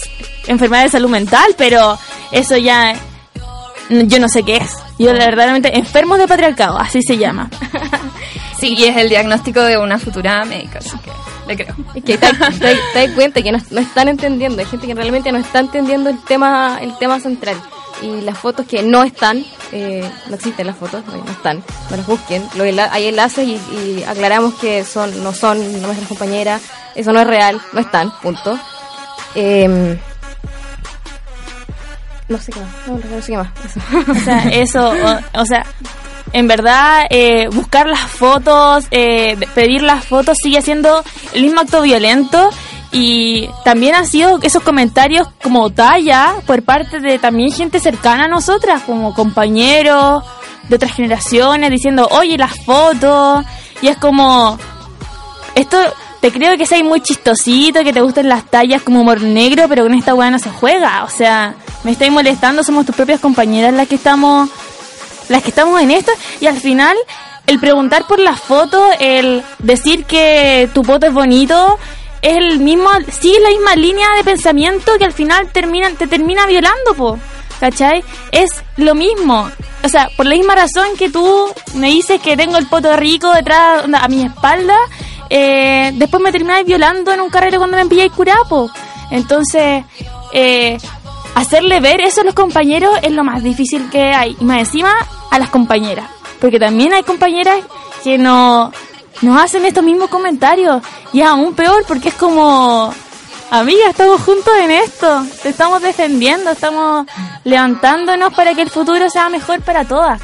[0.47, 1.99] enfermedades de salud mental, pero
[2.33, 2.95] eso ya
[3.91, 4.71] yo no sé qué es.
[4.99, 7.49] Yo verdaderamente enfermos de patriarcado, así se llama.
[8.61, 11.11] Sí, y es el diagnóstico de una futura médica, así que
[11.47, 11.75] le creo.
[11.95, 14.95] Es que te, te- te das cuenta que no, no están entendiendo, hay gente que
[14.95, 17.57] realmente no está entendiendo el tema el tema central.
[18.01, 21.97] Y las fotos que no están, eh, no existen las fotos, no, no están, no
[21.97, 22.45] las busquen.
[22.55, 26.63] Lo hay enlaces y, y aclaramos que son no son nuestras compañeras,
[26.95, 28.57] eso no es real, no están, punto.
[29.35, 29.99] Em,
[32.29, 33.49] no sé qué más, no, no sé qué más.
[33.65, 33.81] eso.
[34.11, 35.65] O sea, eso, o, o sea,
[36.33, 41.03] en verdad, eh, buscar las fotos, eh, pedir las fotos sigue siendo
[41.33, 42.51] el mismo acto violento
[42.93, 48.29] y también ha sido esos comentarios como talla por parte de también gente cercana a
[48.29, 50.25] nosotras, como compañeros
[50.69, 53.45] de otras generaciones, diciendo, oye, las fotos,
[53.81, 54.59] y es como,
[55.55, 55.79] esto
[56.21, 59.85] te creo que seas muy chistosito, que te gusten las tallas como humor negro, pero
[59.85, 61.05] con esta weá no se juega.
[61.05, 61.55] O sea,
[61.85, 64.49] me estáis molestando, somos tus propias compañeras las que estamos,
[65.29, 66.97] las que estamos en esto, y al final,
[67.47, 71.79] el preguntar por las fotos, el decir que tu foto es bonito,
[72.23, 76.47] es el mismo, sigue la misma línea de pensamiento que al final termina, te termina
[76.47, 77.19] violando, po.
[77.61, 78.05] ¿Cachai?
[78.31, 79.51] Es lo mismo.
[79.83, 83.33] O sea, por la misma razón que tú me dices que tengo el poto rico
[83.33, 84.77] detrás, a mi espalda,
[85.29, 88.71] eh, después me termináis violando en un carrero cuando me pilláis curapo.
[89.11, 89.85] Entonces,
[90.33, 90.79] eh,
[91.39, 94.37] hacerle ver eso a los compañeros es lo más difícil que hay.
[94.41, 94.93] Y más encima
[95.31, 96.11] a las compañeras.
[96.41, 97.61] Porque también hay compañeras
[98.03, 98.73] que no,
[99.23, 100.83] nos hacen estos mismos comentarios.
[101.13, 102.93] Y es aún peor porque es como,
[103.51, 107.07] amiga, estamos juntos en esto, te estamos defendiendo, estamos
[107.45, 110.21] levantándonos para que el futuro sea mejor para todas.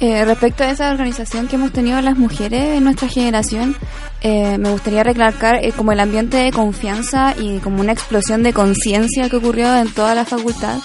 [0.00, 3.76] Eh, respecto a esa organización que hemos tenido las mujeres en nuestra generación,
[4.22, 8.52] eh, me gustaría recalcar eh, como el ambiente de confianza y como una explosión de
[8.52, 10.78] conciencia que ocurrió en toda la facultad.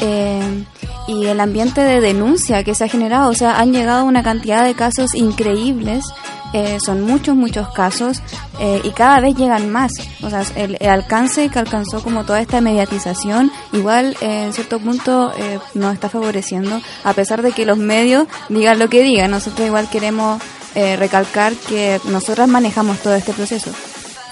[0.00, 0.64] Eh,
[1.08, 4.64] y el ambiente de denuncia que se ha generado, o sea, han llegado una cantidad
[4.64, 6.04] de casos increíbles,
[6.52, 8.22] eh, son muchos, muchos casos
[8.58, 9.92] eh, y cada vez llegan más.
[10.22, 14.78] O sea, el, el alcance que alcanzó como toda esta mediatización, igual eh, en cierto
[14.78, 15.32] punto
[15.74, 19.30] nos está favoreciendo, a pesar de que los medios digan lo que digan.
[19.30, 20.40] Nosotros igual queremos
[20.78, 23.72] eh, recalcar que nosotras manejamos todo este proceso.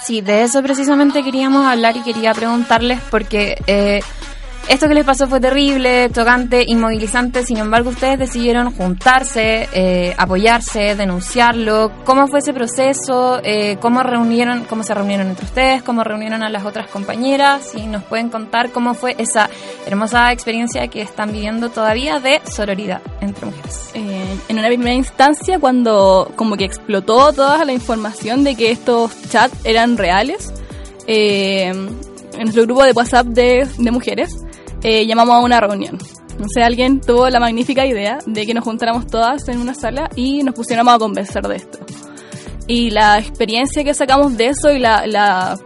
[0.05, 3.99] Sí, de eso precisamente queríamos hablar y quería preguntarles porque eh,
[4.69, 10.95] esto que les pasó fue terrible, tocante, inmovilizante, sin embargo ustedes decidieron juntarse, eh, apoyarse,
[10.95, 11.91] denunciarlo.
[12.03, 13.39] ¿Cómo fue ese proceso?
[13.43, 15.83] Eh, ¿Cómo reunieron, cómo se reunieron entre ustedes?
[15.83, 17.69] ¿Cómo reunieron a las otras compañeras?
[17.71, 19.49] Si nos pueden contar cómo fue esa
[19.85, 23.91] hermosa experiencia que están viviendo todavía de sororidad entre mujeres.
[23.93, 29.11] Eh, en una primera instancia, cuando como que explotó toda la información de que estos
[29.29, 30.53] chats eran reales,
[31.07, 31.87] en
[32.37, 34.35] nuestro grupo de WhatsApp de mujeres,
[34.83, 35.97] eh, llamamos a una reunión.
[36.39, 40.09] No sé, alguien tuvo la magnífica idea de que nos juntáramos todas en una sala
[40.15, 41.79] y nos pusiéramos a conversar de esto.
[42.67, 45.57] Y la experiencia que sacamos de eso y la, la-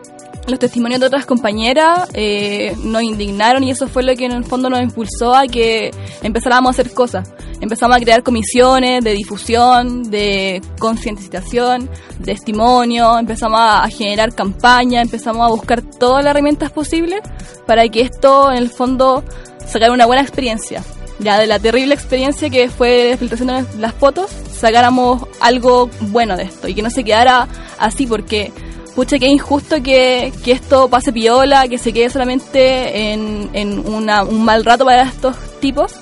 [0.52, 4.44] los testimonios de otras compañeras eh, nos indignaron y eso fue lo que en el
[4.44, 5.92] fondo nos impulsó a que
[6.22, 7.34] empezáramos a hacer cosas.
[7.60, 11.90] Empezamos a crear comisiones de difusión, de concientización,
[12.20, 17.22] de testimonio, empezamos a, generar campañas, empezamos a buscar todas las herramientas posibles
[17.66, 19.24] para que esto en el fondo
[19.66, 20.84] sacara una buena experiencia.
[21.20, 26.44] Ya de la terrible experiencia que fue filtración de las fotos, sacáramos algo bueno de
[26.44, 27.48] esto y que no se quedara
[27.78, 28.52] así porque
[28.96, 34.24] pucha es injusto que, que esto pase piola, que se quede solamente en, en una-
[34.24, 35.94] un mal rato para estos tipos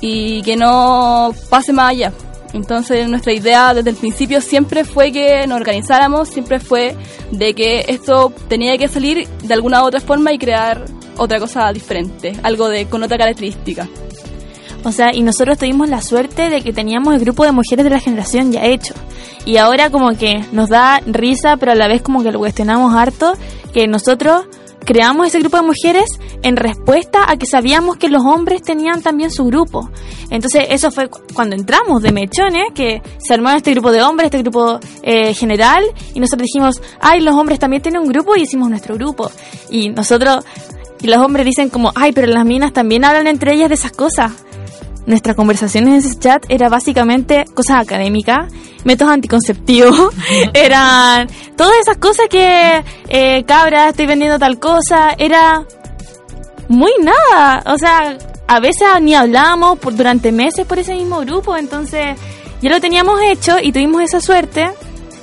[0.00, 2.12] y que no pase más allá.
[2.52, 6.94] Entonces nuestra idea desde el principio siempre fue que nos organizáramos, siempre fue
[7.32, 10.84] de que esto tenía que salir de alguna u otra forma y crear
[11.16, 13.88] otra cosa diferente, algo de con otra característica.
[14.84, 17.90] O sea, y nosotros tuvimos la suerte de que teníamos el grupo de mujeres de
[17.90, 18.94] la generación ya hecho.
[19.46, 22.94] Y ahora como que nos da risa, pero a la vez como que lo cuestionamos
[22.94, 23.34] harto,
[23.72, 24.44] que nosotros
[24.84, 26.04] creamos ese grupo de mujeres
[26.42, 29.88] en respuesta a que sabíamos que los hombres tenían también su grupo.
[30.28, 34.26] Entonces eso fue cu- cuando entramos de mechones, que se armó este grupo de hombres,
[34.26, 35.82] este grupo eh, general,
[36.12, 39.30] y nosotros dijimos, ay, los hombres también tienen un grupo y hicimos nuestro grupo.
[39.70, 40.44] Y nosotros,
[41.00, 43.92] y los hombres dicen como, ay, pero las minas también hablan entre ellas de esas
[43.92, 44.32] cosas.
[45.06, 48.50] Nuestras conversaciones en ese chat era básicamente cosas académicas,
[48.84, 50.14] métodos anticonceptivos,
[50.54, 55.64] eran todas esas cosas que, eh, cabra, estoy vendiendo tal cosa, era
[56.68, 57.62] muy nada.
[57.66, 62.16] O sea, a veces ni hablábamos por, durante meses por ese mismo grupo, entonces
[62.62, 64.70] ya lo teníamos hecho y tuvimos esa suerte.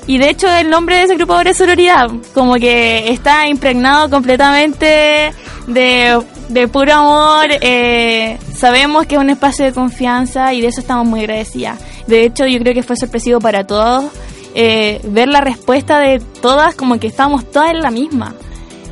[0.07, 4.09] Y de hecho el nombre de ese grupo ahora es Sororidad, como que está impregnado
[4.09, 5.31] completamente
[5.67, 7.47] de, de puro amor.
[7.61, 11.79] eh, sabemos que es un espacio de confianza y de eso estamos muy agradecidas.
[12.07, 14.05] De hecho yo creo que fue sorpresivo para todos
[14.53, 18.35] eh, ver la respuesta de todas, como que estábamos todas en la misma.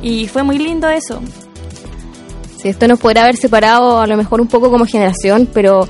[0.02, 1.20] Y fue muy lindo eso.
[2.56, 5.88] Sí, esto nos podrá haber separado a lo mejor un poco como generación, pero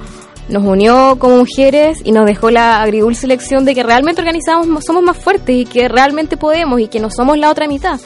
[0.50, 5.02] nos unió como mujeres y nos dejó la agridulce lección de que realmente organizamos, somos
[5.02, 8.00] más fuertes y que realmente podemos y que no somos la otra mitad.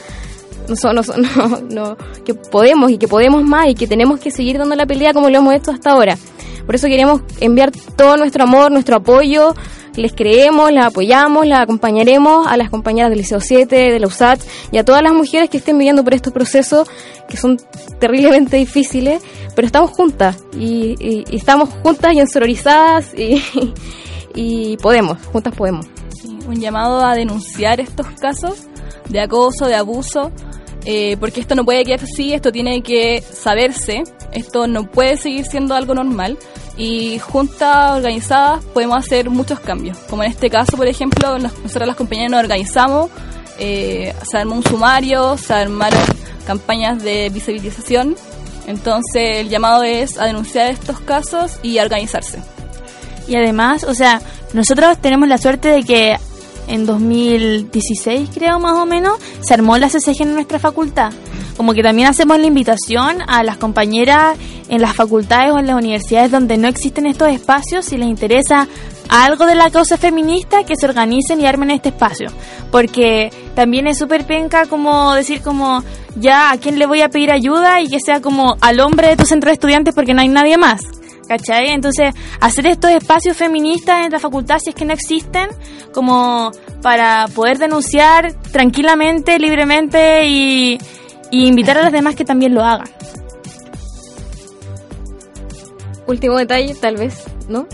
[0.67, 4.31] No, so- no, no, no, que podemos y que podemos más y que tenemos que
[4.31, 6.17] seguir dando la pelea como lo hemos hecho hasta ahora.
[6.65, 9.53] Por eso queremos enviar todo nuestro amor, nuestro apoyo.
[9.95, 14.41] Les creemos, las apoyamos, las acompañaremos a las compañeras del Liceo 7, de la USAT
[14.71, 16.89] y a todas las mujeres que estén viviendo por estos procesos
[17.29, 17.57] que son
[17.99, 19.21] terriblemente difíciles,
[19.55, 23.41] pero estamos juntas y, y- estamos juntas y ensorizadas y,
[24.35, 25.85] y podemos, juntas podemos.
[26.47, 28.63] Un llamado a denunciar estos casos
[29.09, 30.31] de acoso, de abuso,
[30.85, 35.45] eh, porque esto no puede quedarse así, esto tiene que saberse, esto no puede seguir
[35.45, 36.37] siendo algo normal
[36.77, 41.87] y juntas organizadas podemos hacer muchos cambios, como en este caso, por ejemplo, nos- nosotros
[41.87, 43.09] las compañeras nos organizamos,
[43.57, 46.01] eh, se armó un sumario, se armaron
[46.45, 48.15] campañas de visibilización,
[48.67, 52.39] entonces el llamado es a denunciar estos casos y a organizarse.
[53.27, 54.21] Y además, o sea,
[54.53, 56.15] nosotros tenemos la suerte de que
[56.67, 61.13] en 2016, creo más o menos, se armó la CCG en nuestra facultad.
[61.57, 64.37] Como que también hacemos la invitación a las compañeras
[64.67, 68.67] en las facultades o en las universidades donde no existen estos espacios, si les interesa
[69.09, 72.29] algo de la causa feminista que se organicen y armen este espacio.
[72.71, 75.83] Porque también es súper penca como decir como,
[76.15, 77.81] ya, ¿a quién le voy a pedir ayuda?
[77.81, 80.57] Y que sea como al hombre de tu centro de estudiantes porque no hay nadie
[80.57, 80.81] más.
[81.27, 81.69] ¿Cachai?
[81.69, 85.49] Entonces, hacer estos espacios feministas en la facultad, si es que no existen,
[85.93, 86.51] como
[86.81, 90.77] para poder denunciar tranquilamente, libremente y,
[91.31, 92.87] y invitar a los demás que también lo hagan.
[96.07, 97.67] Último detalle, tal vez, ¿no?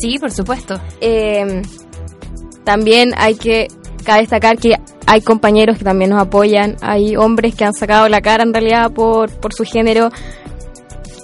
[0.00, 0.80] Sí, por supuesto.
[1.00, 1.62] Eh,
[2.64, 3.68] también hay que
[4.04, 8.20] cabe destacar que hay compañeros que también nos apoyan, hay hombres que han sacado la
[8.20, 10.10] cara en realidad por, por su género,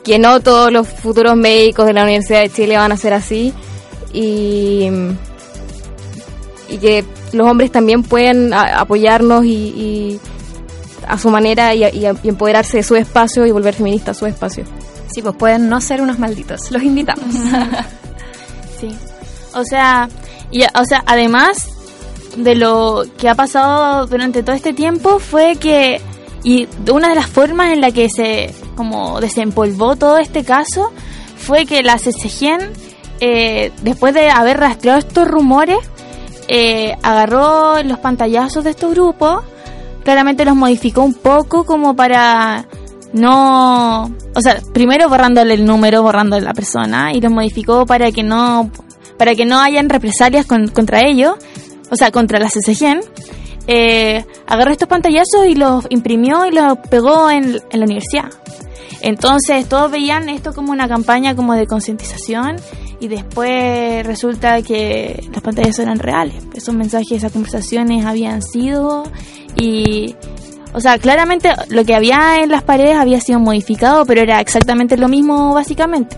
[0.05, 3.53] que no todos los futuros médicos de la Universidad de Chile van a ser así
[4.13, 4.89] y,
[6.69, 10.21] y que los hombres también pueden a- apoyarnos y, y
[11.09, 14.27] a su manera y, y- y empoderarse de su espacio y volver feminista a su
[14.27, 14.65] espacio.
[15.13, 16.71] Sí, pues pueden no ser unos malditos.
[16.71, 17.25] Los invitamos.
[18.81, 18.89] Sí.
[19.55, 20.09] O sea,
[20.51, 21.69] y, o sea, además
[22.37, 26.01] de lo que ha pasado durante todo este tiempo fue que
[26.43, 30.93] y una de las formas en la que se como desempolvó todo este caso
[31.37, 32.61] fue que la CCGEN
[33.21, 35.79] eh, después de haber rastreado estos rumores
[36.49, 39.43] eh, agarró los pantallazos de estos grupos
[40.05, 42.67] claramente los modificó un poco como para
[43.13, 44.05] no,
[44.35, 48.71] o sea, primero borrándole el número, borrándole la persona y los modificó para que no
[49.17, 51.35] para que no hayan represalias con- contra ellos,
[51.91, 53.01] o sea, contra la CCGEN.
[53.69, 58.31] Eh, agarró estos pantallazos y los imprimió y los pegó en, en la universidad.
[59.07, 62.57] Entonces todos veían esto como una campaña como de concientización
[63.01, 66.43] y después resulta que los pantallazos eran reales.
[66.55, 69.05] Esos mensajes, esas conversaciones habían sido
[69.57, 70.17] y
[70.73, 74.97] o sea, claramente lo que había en las paredes había sido modificado, pero era exactamente
[74.97, 76.17] lo mismo básicamente.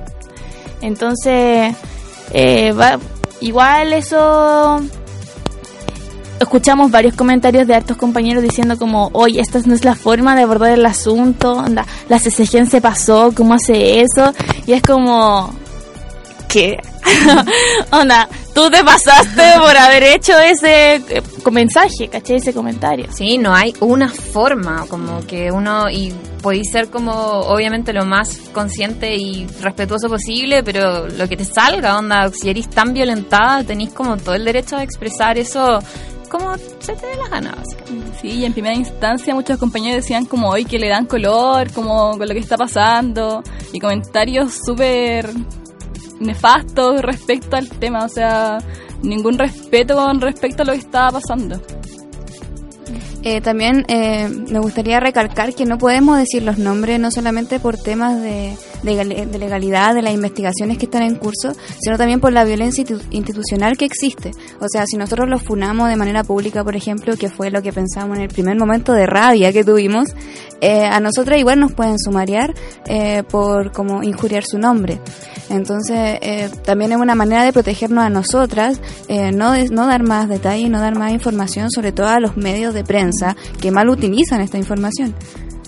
[0.81, 1.75] Entonces,
[2.33, 2.99] eh, va-
[3.41, 4.81] igual eso...
[6.39, 10.43] Escuchamos varios comentarios de hartos compañeros diciendo como, oye, esta no es la forma de
[10.43, 14.35] abordar el asunto, onda, la CCGN se pasó, ¿cómo hace eso?
[14.67, 15.55] Y es como,
[16.47, 16.77] ¿qué?
[17.91, 22.37] onda, tú te pasaste por haber hecho ese eh, mensaje, ¿caché?
[22.37, 23.07] Ese comentario.
[23.13, 26.13] Sí, no hay una forma, como que uno, y
[26.43, 31.99] podéis ser como obviamente lo más consciente y respetuoso posible, pero lo que te salga,
[31.99, 35.81] onda, si eres tan violentada, tenéis como todo el derecho a expresar eso
[36.27, 38.19] como se te dé la gana, básicamente.
[38.21, 42.17] Sí, y en primera instancia muchos compañeros decían como hoy que le dan color, como
[42.19, 45.31] con lo que está pasando, y comentarios súper
[46.21, 48.59] nefastos respecto al tema, o sea,
[49.03, 51.61] ningún respeto con respecto a lo que estaba pasando.
[53.23, 57.77] Eh, también eh, me gustaría recalcar que no podemos decir los nombres no solamente por
[57.77, 58.57] temas de,
[58.87, 62.45] de gal- de legalidad de las investigaciones que están en curso, sino también por la
[62.45, 64.31] violencia institu- institucional que existe.
[64.61, 67.73] O sea, si nosotros los funamos de manera pública, por ejemplo, que fue lo que
[67.73, 70.09] pensamos en el primer momento de rabia que tuvimos,
[70.63, 72.55] eh, a nosotras igual nos pueden sumariar
[72.87, 75.01] eh, por como injuriar su nombre.
[75.51, 80.29] Entonces, eh, también es una manera de protegernos a nosotras, eh, no, no dar más
[80.29, 84.41] detalles, no dar más información, sobre todo a los medios de prensa que mal utilizan
[84.41, 85.15] esta información.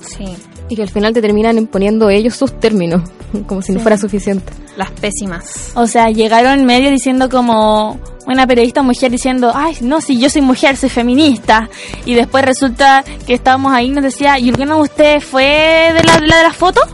[0.00, 0.24] Sí.
[0.68, 3.02] Y que al final te terminan imponiendo ellos sus términos,
[3.46, 4.52] como si no fuera suficiente.
[4.76, 5.72] Las pésimas.
[5.74, 10.28] O sea, llegaron en medio diciendo como una periodista mujer diciendo, ay, no, si yo
[10.28, 11.68] soy mujer, soy feminista.
[12.04, 16.04] Y después resulta que estábamos ahí y nos decía, ¿y alguno de ustedes fue de
[16.04, 16.84] la de, la de las fotos?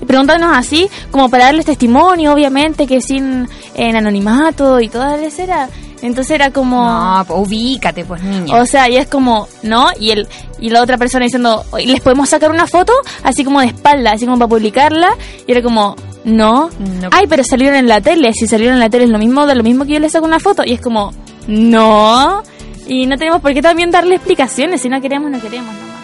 [0.00, 5.26] Y preguntándonos así, como para darles testimonio, obviamente, que sin en anonimato y toda la
[5.26, 5.68] era.
[6.06, 6.84] Entonces era como...
[6.84, 8.60] No, pues ubícate, pues niña.
[8.60, 9.88] O sea, y es como, ¿no?
[9.98, 10.28] Y el
[10.58, 12.92] y la otra persona diciendo, "Oye, ¿les podemos sacar una foto?
[13.22, 15.08] Así como de espalda, así como para publicarla.
[15.46, 16.70] Y era como, no.
[17.10, 18.32] Ay, pero salieron en la tele.
[18.32, 20.24] Si salieron en la tele es lo mismo, de lo mismo que yo les saco
[20.24, 20.62] una foto.
[20.64, 21.12] Y es como,
[21.46, 22.42] no.
[22.86, 24.80] Y no tenemos por qué también darle explicaciones.
[24.80, 25.95] Si no queremos, no queremos nomás.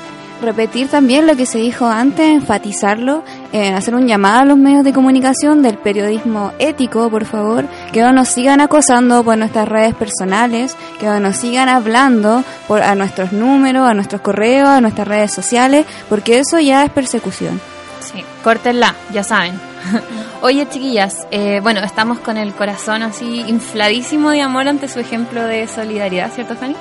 [0.43, 3.22] Repetir también lo que se dijo antes, enfatizarlo,
[3.53, 8.01] eh, hacer un llamado a los medios de comunicación del periodismo ético, por favor, que
[8.01, 12.97] no nos sigan acosando por nuestras redes personales, que no nos sigan hablando por, a
[12.97, 17.61] nuestros números, a nuestros correos, a nuestras redes sociales, porque eso ya es persecución.
[18.01, 19.61] Sí, córtenla, ya saben.
[20.43, 25.45] Oye, chiquillas, eh, bueno, estamos con el corazón así infladísimo de amor ante su ejemplo
[25.45, 26.74] de solidaridad, ¿cierto, Fanny?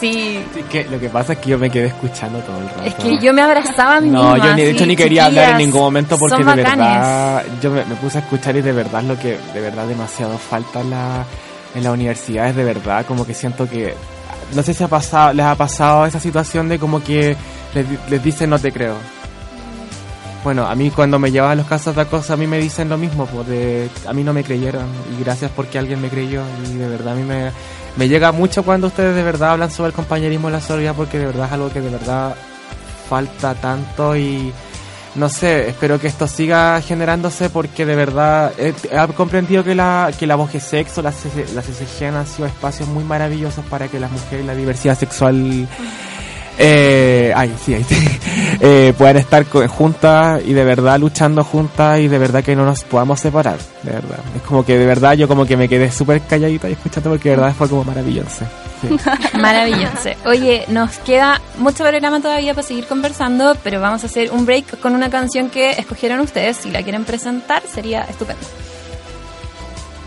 [0.00, 2.82] Sí, que lo que pasa es que yo me quedé escuchando todo el rato.
[2.84, 5.26] es que yo me abrazaba a mí No, misma, yo ni, de hecho ni quería
[5.26, 8.72] hablar en ningún momento porque de verdad yo me, me puse a escuchar y de
[8.72, 11.24] verdad lo que de verdad demasiado falta en la,
[11.74, 13.94] en la universidad es de verdad como que siento que
[14.54, 17.36] no sé si ha pasado, les ha pasado esa situación de como que
[17.74, 18.94] les, les dicen no te creo.
[20.44, 22.88] bueno, a mí cuando me llevan a los casos de acoso, a mí me dicen
[22.88, 24.86] lo mismo, pues de, a mí no me creyeron
[25.18, 26.42] y gracias porque alguien me creyó
[26.72, 27.50] y de verdad a mí me,
[27.98, 31.18] me llega mucho cuando ustedes de verdad hablan sobre el compañerismo y la solidaridad porque
[31.18, 32.36] de verdad es algo que de verdad
[33.08, 34.52] falta tanto y
[35.16, 40.12] no sé, espero que esto siga generándose porque de verdad he, he comprendido que la,
[40.16, 43.98] que la voz sexo, la, CC la CCG han sido espacios muy maravillosos para que
[43.98, 45.66] las mujeres y la diversidad sexual
[46.60, 47.94] eh, ay, sí, ahí sí,
[48.60, 52.82] eh, puedan estar juntas y de verdad luchando juntas y de verdad que no nos
[52.82, 54.18] podamos separar, de verdad.
[54.34, 57.30] Es como que de verdad yo como que me quedé súper calladita y escuchando porque
[57.30, 58.44] de verdad fue como maravilloso.
[58.80, 58.88] Sí.
[59.38, 60.10] Maravilloso.
[60.24, 64.80] Oye, nos queda mucho programa todavía para seguir conversando, pero vamos a hacer un break
[64.80, 66.58] con una canción que escogieron ustedes.
[66.58, 68.42] Si la quieren presentar, sería estupendo.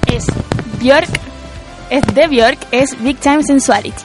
[0.07, 0.25] Es
[0.81, 1.09] Björk,
[1.89, 4.03] es de Björk, es Big Time Sensuality.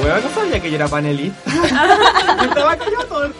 [0.00, 1.50] Bueno, no sabía que yo era panelista.
[2.40, 3.32] Yo estaba callado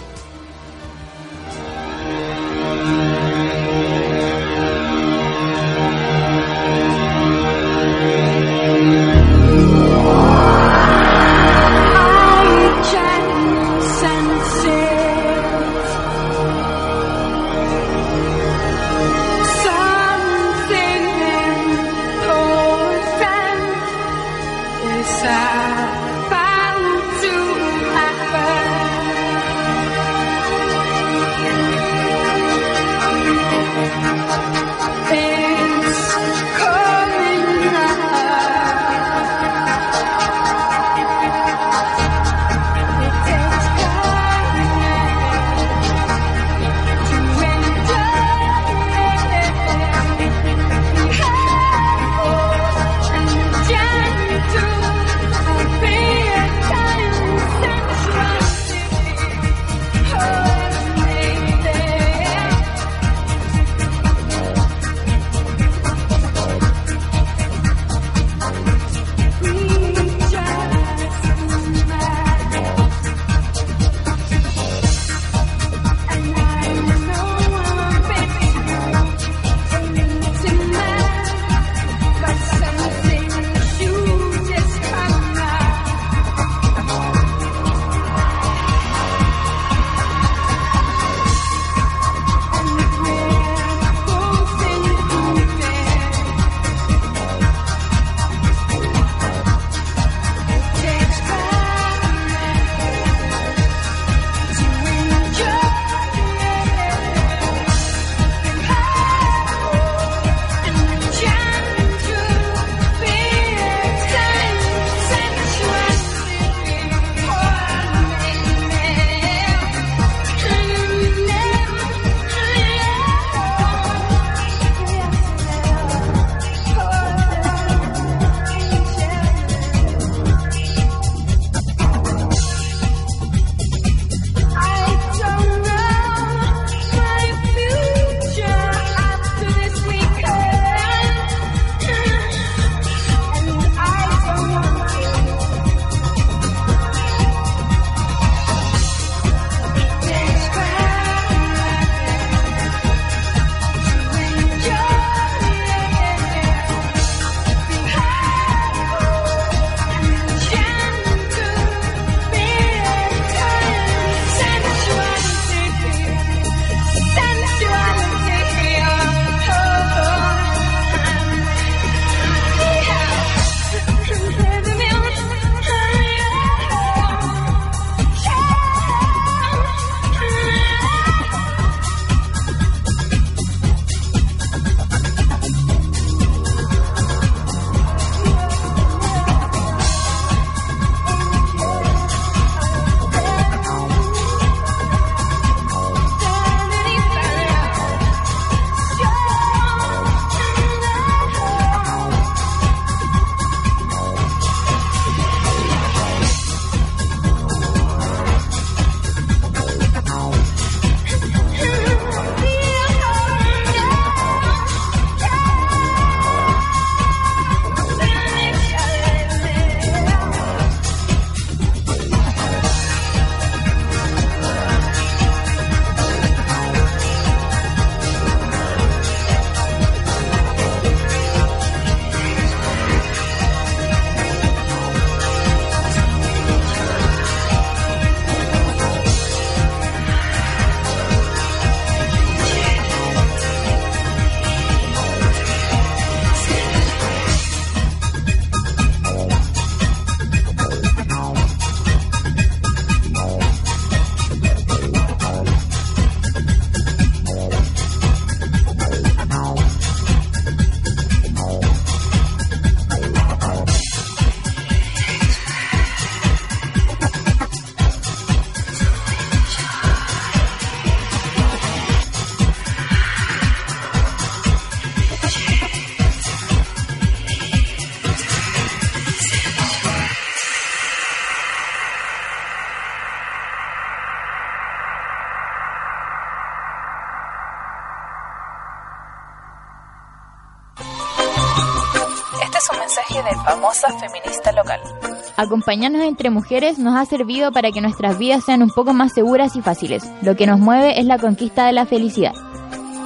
[295.40, 299.56] Acompañarnos entre mujeres nos ha servido para que nuestras vidas sean un poco más seguras
[299.56, 300.04] y fáciles.
[300.20, 302.34] Lo que nos mueve es la conquista de la felicidad.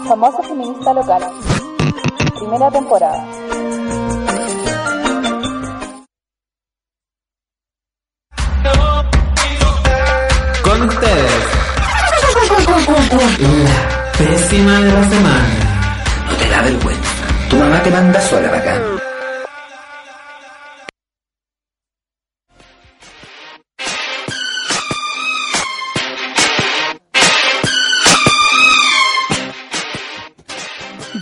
[0.09, 1.23] Famosa feminista local.
[2.37, 3.25] Primera temporada.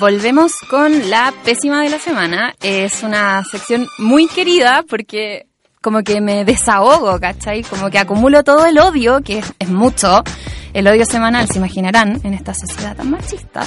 [0.03, 2.57] Volvemos con la pésima de la semana.
[2.61, 5.47] Es una sección muy querida porque
[5.81, 7.63] como que me desahogo, ¿cachai?
[7.63, 10.25] Como que acumulo todo el odio, que es, mucho,
[10.73, 13.63] el odio semanal, se imaginarán, en esta sociedad tan machista.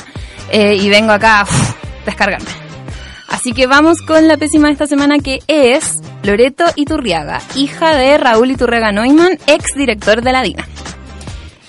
[0.52, 1.48] Eh, y vengo acá a
[2.06, 2.50] descargarme.
[3.30, 8.18] Así que vamos con la pésima de esta semana que es Loreto Iturriaga, hija de
[8.18, 10.68] Raúl Iturriaga Neumann, ex director de la DINA.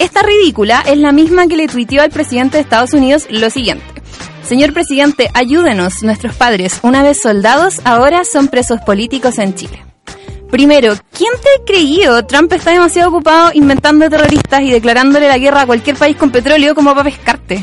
[0.00, 3.95] Esta ridícula es la misma que le tuiteó al presidente de Estados Unidos lo siguiente.
[4.47, 9.84] Señor presidente, ayúdenos, nuestros padres, una vez soldados, ahora son presos políticos en Chile.
[10.53, 12.24] Primero, ¿quién te ha creído?
[12.26, 16.76] Trump está demasiado ocupado inventando terroristas y declarándole la guerra a cualquier país con petróleo
[16.76, 17.61] como para pescarte.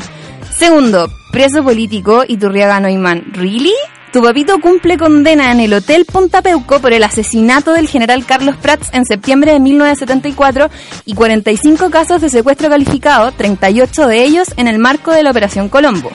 [0.58, 3.32] Segundo, preso político Iturriaga Neumann.
[3.32, 3.72] ¿Really?
[4.12, 8.56] Tu papito cumple condena en el Hotel Punta Peuco por el asesinato del general Carlos
[8.56, 10.68] Prats en septiembre de 1974
[11.06, 15.70] y 45 casos de secuestro calificado, 38 de ellos en el marco de la Operación
[15.70, 16.12] Colombo.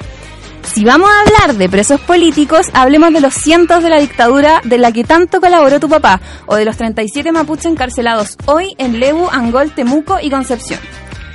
[0.74, 4.78] Si vamos a hablar de presos políticos, hablemos de los cientos de la dictadura de
[4.78, 9.28] la que tanto colaboró tu papá, o de los 37 mapuches encarcelados hoy en Lebu,
[9.30, 10.80] Angol, Temuco y Concepción.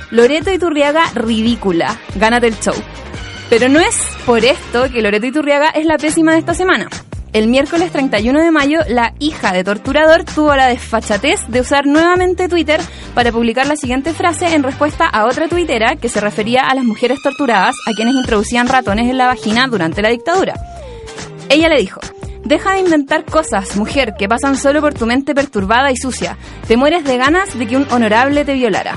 [0.09, 1.99] Loreto Iturriaga, ridícula.
[2.15, 2.75] Gánate el show.
[3.49, 6.87] Pero no es por esto que Loreto Iturriaga es la pésima de esta semana.
[7.35, 12.47] El miércoles 31 de mayo, la hija de torturador tuvo la desfachatez de usar nuevamente
[12.47, 12.79] Twitter
[13.13, 16.85] para publicar la siguiente frase en respuesta a otra tuitera que se refería a las
[16.85, 20.53] mujeres torturadas a quienes introducían ratones en la vagina durante la dictadura.
[21.49, 21.99] Ella le dijo,
[22.45, 26.37] Deja de inventar cosas, mujer, que pasan solo por tu mente perturbada y sucia.
[26.69, 28.95] Te mueres de ganas de que un honorable te violara.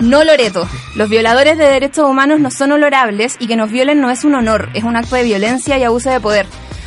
[0.00, 0.66] No Loreto.
[0.94, 4.34] Los violadores de derechos humanos no son honorables y que nos violen no es un
[4.36, 6.46] honor, es un acto de violencia y abuso de poder.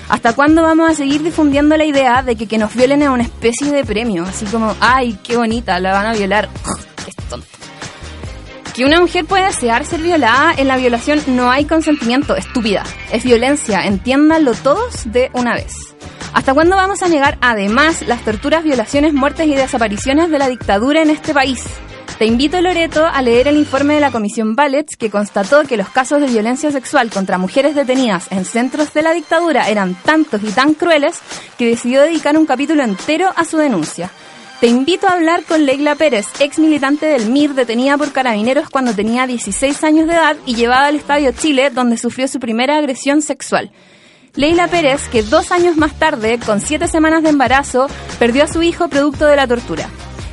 [0.09, 3.23] ¿Hasta cuándo vamos a seguir difundiendo la idea de que que nos violen es una
[3.23, 4.23] especie de premio?
[4.23, 6.49] Así como, ay, qué bonita, la van a violar.
[7.05, 7.58] qué tonto.
[8.73, 12.83] Que una mujer pueda desear ser violada, en la violación no hay consentimiento, estúpida.
[13.11, 15.73] Es violencia, entiéndanlo todos de una vez.
[16.33, 21.01] ¿Hasta cuándo vamos a negar además las torturas, violaciones, muertes y desapariciones de la dictadura
[21.01, 21.63] en este país?
[22.19, 25.89] Te invito, Loreto, a leer el informe de la Comisión Ballets que constató que los
[25.89, 30.51] casos de violencia sexual contra mujeres detenidas en centros de la dictadura eran tantos y
[30.51, 31.17] tan crueles
[31.57, 34.11] que decidió dedicar un capítulo entero a su denuncia.
[34.59, 38.93] Te invito a hablar con Leila Pérez, ex militante del MIR detenida por carabineros cuando
[38.93, 43.21] tenía 16 años de edad y llevada al Estadio Chile donde sufrió su primera agresión
[43.21, 43.71] sexual.
[44.35, 47.87] Leila Pérez, que dos años más tarde, con siete semanas de embarazo,
[48.19, 49.89] perdió a su hijo producto de la tortura.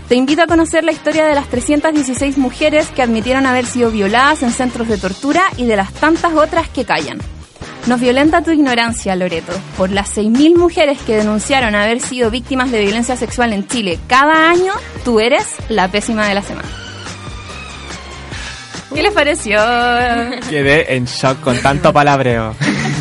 [0.09, 4.43] Te invito a conocer la historia de las 316 mujeres que admitieron haber sido violadas
[4.43, 7.21] en centros de tortura y de las tantas otras que callan.
[7.87, 9.53] Nos violenta tu ignorancia, Loreto.
[9.77, 14.51] Por las 6.000 mujeres que denunciaron haber sido víctimas de violencia sexual en Chile cada
[14.51, 14.73] año,
[15.05, 16.86] tú eres la pésima de la semana.
[18.97, 19.59] ¿Qué les pareció?
[20.49, 22.55] Quedé en shock con tanto palabreo.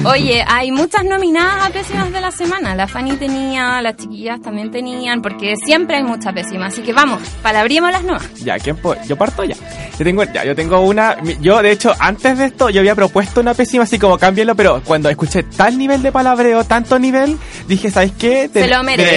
[0.04, 2.76] Oye, hay muchas nominadas a pésimas de la semana.
[2.76, 6.74] La Fanny tenía, las chiquillas también tenían, porque siempre hay muchas pésimas.
[6.74, 8.30] Así que vamos, palabríamos las nuevas.
[8.44, 9.56] Ya, ¿quién po- Yo parto ya.
[9.98, 11.16] Yo tengo, ya, yo tengo una.
[11.40, 14.82] Yo, de hecho, antes de esto, yo había propuesto una pésima, así como cámbienlo, pero
[14.84, 17.38] cuando escuché tal nivel de palabreo, tanto nivel,
[17.70, 18.50] dije, ¿sabes qué?
[18.52, 19.12] Se lo merece.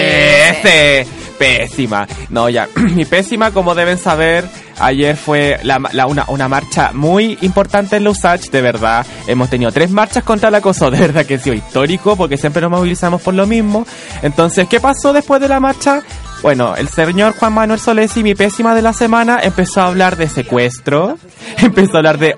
[0.63, 1.07] merece.
[1.37, 2.07] Pésima.
[2.29, 2.67] No, ya.
[2.75, 4.45] Mi pésima, como deben saber,
[4.79, 9.05] ayer fue la, la- una, una marcha muy importante en Lusach, de verdad.
[9.27, 12.61] Hemos tenido tres marchas contra el acoso, de verdad que ha sido histórico, porque siempre
[12.61, 13.85] nos movilizamos por lo mismo.
[14.21, 16.01] Entonces, ¿qué pasó después de la marcha?
[16.41, 20.29] Bueno, el señor Juan Manuel Solesi, mi pésima de la semana, empezó a hablar de
[20.29, 21.17] secuestro,
[21.57, 22.35] empezó a hablar de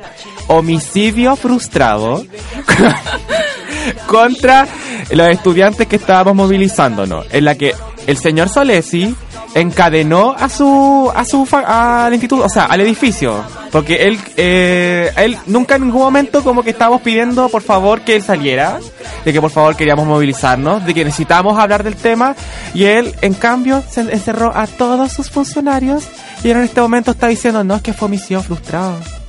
[0.47, 2.23] homicidio frustrado
[4.07, 4.67] contra
[5.11, 7.73] los estudiantes que estábamos movilizándonos, en la que
[8.07, 9.15] el señor Solesi
[9.55, 15.37] encadenó a su a su al instituto, o sea, al edificio, porque él eh, él
[15.47, 18.79] nunca en ningún momento como que estábamos pidiendo por favor que él saliera,
[19.25, 22.35] de que por favor queríamos movilizarnos, de que necesitábamos hablar del tema
[22.73, 26.05] y él en cambio se encerró a todos sus funcionarios
[26.43, 29.20] y en este momento está diciendo no es que fue homicidio frustrado.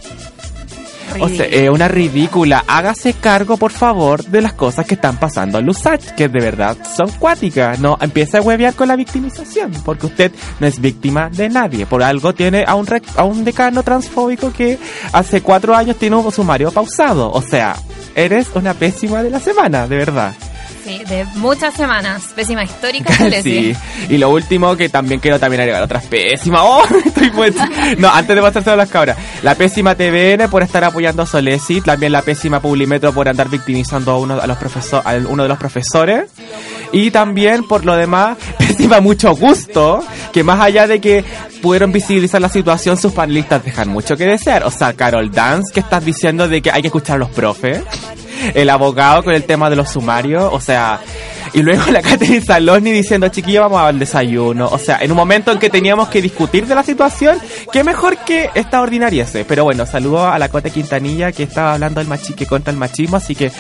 [1.21, 2.65] O sea, es una ridícula.
[2.67, 6.77] Hágase cargo, por favor, de las cosas que están pasando en Lusach, que de verdad
[6.97, 7.79] son cuáticas.
[7.81, 11.87] No empiece a huevear con la victimización, porque usted no es víctima de nadie.
[11.87, 14.79] Por algo tiene a un, rec- a un decano transfóbico que
[15.13, 17.31] hace cuatro años tiene un sumario pausado.
[17.33, 17.77] O sea,
[18.15, 20.35] eres una pésima de la semana, de verdad.
[20.85, 22.23] Sí, de muchas semanas.
[22.35, 23.13] Pésima histórica,
[23.43, 23.75] Sí.
[24.09, 26.61] Y lo último que también quiero también agregar otras pésimas.
[26.65, 26.83] ¡Oh!
[27.05, 27.55] Estoy muy-
[27.99, 29.17] No, antes de pasarse a las cabras.
[29.43, 31.81] La pésima TVN por estar apoyando a Solesi.
[31.81, 35.49] También la pésima Publimetro por andar victimizando a uno, a los profesor, a uno de
[35.49, 36.31] los profesores.
[36.93, 40.05] Y también por lo demás, pésima mucho gusto.
[40.33, 41.25] Que más allá de que
[41.63, 44.65] pudieron visibilizar la situación, sus panelistas dejan mucho que desear.
[44.65, 47.83] O sea, Carol Dance, que estás diciendo de que hay que escuchar a los profes
[48.55, 51.01] el abogado con el tema de los sumarios, o sea,
[51.53, 55.53] y luego la Catherine Saloni diciendo, chiquillo, vamos al desayuno, o sea, en un momento
[55.53, 57.39] en que teníamos que discutir de la situación,
[57.73, 62.01] qué mejor que esta ordinariese, pero bueno, saludo a la Cote Quintanilla que estaba hablando
[62.01, 63.53] del machi que contra el machismo, así que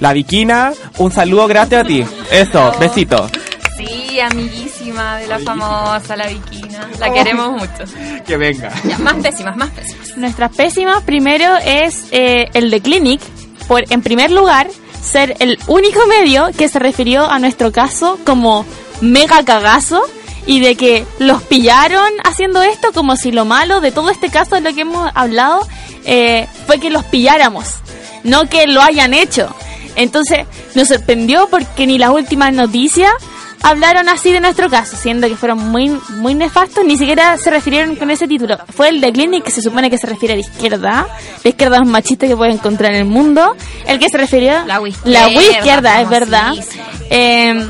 [0.00, 3.28] la Viquina, un saludo gratis a ti, eso, besito.
[3.76, 6.88] Sí, amiguísima de la famosa, la Vikina.
[6.98, 7.84] La queremos mucho.
[8.26, 8.70] Que venga.
[8.84, 10.16] Ya, más pésimas, más pésimas.
[10.16, 13.20] Nuestras pésimas, primero es eh, el de Clinic,
[13.70, 14.68] por en primer lugar
[15.00, 18.66] ser el único medio que se refirió a nuestro caso como
[19.00, 20.02] mega cagazo
[20.44, 24.56] y de que los pillaron haciendo esto como si lo malo de todo este caso
[24.56, 25.64] de lo que hemos hablado
[26.04, 27.76] eh, fue que los pilláramos,
[28.24, 29.54] no que lo hayan hecho.
[29.94, 33.12] Entonces nos sorprendió porque ni las últimas noticias
[33.62, 37.96] hablaron así de nuestro caso, siendo que fueron muy, muy nefastos, ni siquiera se refirieron
[37.96, 38.58] con ese título.
[38.74, 41.06] Fue el de Clinic, que se supone que se refiere a la izquierda,
[41.42, 43.56] la izquierda más machista que puede encontrar en el mundo,
[43.86, 44.64] el que se refirió...
[44.66, 46.52] La izquierda, izquierda, es verdad.
[47.10, 47.68] Eh,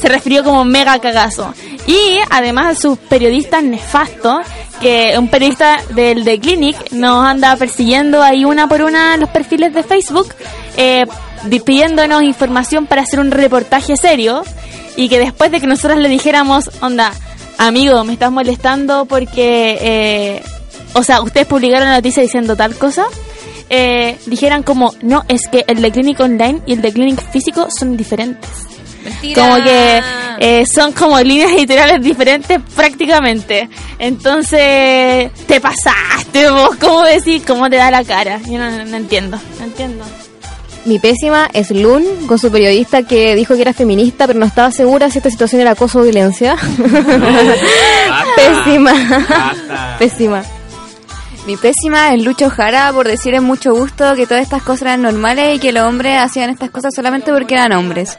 [0.00, 1.54] se refirió como mega cagazo.
[1.86, 4.40] Y además de sus periodistas nefastos,
[4.80, 9.72] que un periodista del The Clinic nos anda persiguiendo ahí una por una los perfiles
[9.72, 10.34] de Facebook,
[10.76, 11.04] eh,
[11.64, 14.42] pidiéndonos información para hacer un reportaje serio
[14.96, 17.12] y que después de que nosotros le dijéramos, onda,
[17.58, 20.42] amigo, me estás molestando porque, eh,
[20.94, 23.06] o sea, ustedes publicaron la noticia diciendo tal cosa,
[23.70, 27.68] eh, dijeran como, no, es que el de Clinic Online y el de Clinic Físico
[27.70, 28.50] son diferentes.
[29.02, 29.42] Mentira.
[29.42, 30.02] Como que
[30.38, 33.68] eh, son como líneas editoriales diferentes prácticamente.
[33.98, 37.42] Entonces, te pasaste vos, ¿cómo decís?
[37.44, 38.40] ¿Cómo te da la cara?
[38.42, 40.04] Yo no, no entiendo, no entiendo.
[40.84, 44.72] Mi pésima es Lun, con su periodista que dijo que era feminista, pero no estaba
[44.72, 46.56] segura si esta situación era acoso o violencia.
[48.36, 48.92] pésima.
[49.98, 50.42] pésima.
[51.46, 55.02] Mi pésima es Lucho Jara por decir en mucho gusto que todas estas cosas eran
[55.02, 58.18] normales y que los hombres hacían estas cosas solamente porque eran hombres.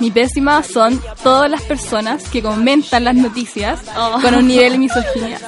[0.00, 3.80] Mi pésima son todas las personas que comentan las noticias
[4.22, 5.38] con un nivel de misoginia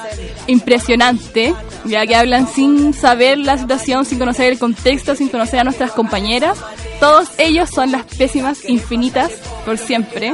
[0.47, 1.53] impresionante,
[1.85, 5.91] ya que hablan sin saber la situación, sin conocer el contexto, sin conocer a nuestras
[5.91, 6.57] compañeras.
[6.99, 9.31] Todos ellos son las pésimas infinitas
[9.65, 10.33] por siempre.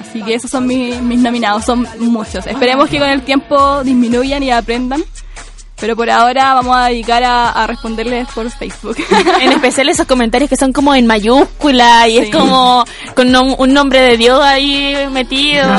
[0.00, 2.46] Así que esos son mi- mis nominados, son muchos.
[2.46, 5.02] Esperemos que con el tiempo disminuyan y aprendan.
[5.84, 8.96] Pero por ahora vamos a dedicar a, a responderles por Facebook.
[9.42, 12.30] En especial esos comentarios que son como en mayúscula y es Sí.
[12.32, 15.64] como con nom- un nombre de Dios ahí metido.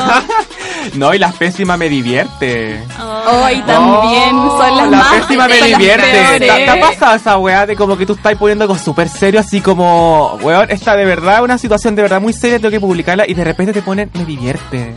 [0.93, 2.79] No, y la pésima me divierte.
[3.27, 6.39] Hoy también son las la más pésima me las divierte.
[6.39, 9.61] ¿Te, ha pasado esa weá de como que tú estás poniendo algo súper serio, así
[9.61, 13.33] como, weón, esta de verdad, una situación de verdad muy seria, tengo que publicarla y
[13.33, 14.93] de repente te ponen, me divierte.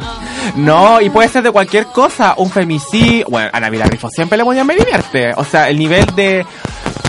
[0.56, 3.26] No, y puede ser de cualquier cosa, un femicidio.
[3.28, 5.32] Bueno, a Navidad Rifo siempre le ponía me divierte.
[5.36, 6.44] O sea, el nivel de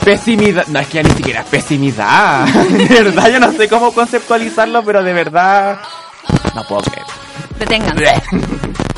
[0.04, 2.46] pesimidad, no es que ya ni siquiera es pesimidad.
[2.70, 5.80] De verdad, yo no sé cómo conceptualizarlo, pero de verdad,
[6.56, 7.06] no puedo creer.
[7.58, 8.22] Deténganse.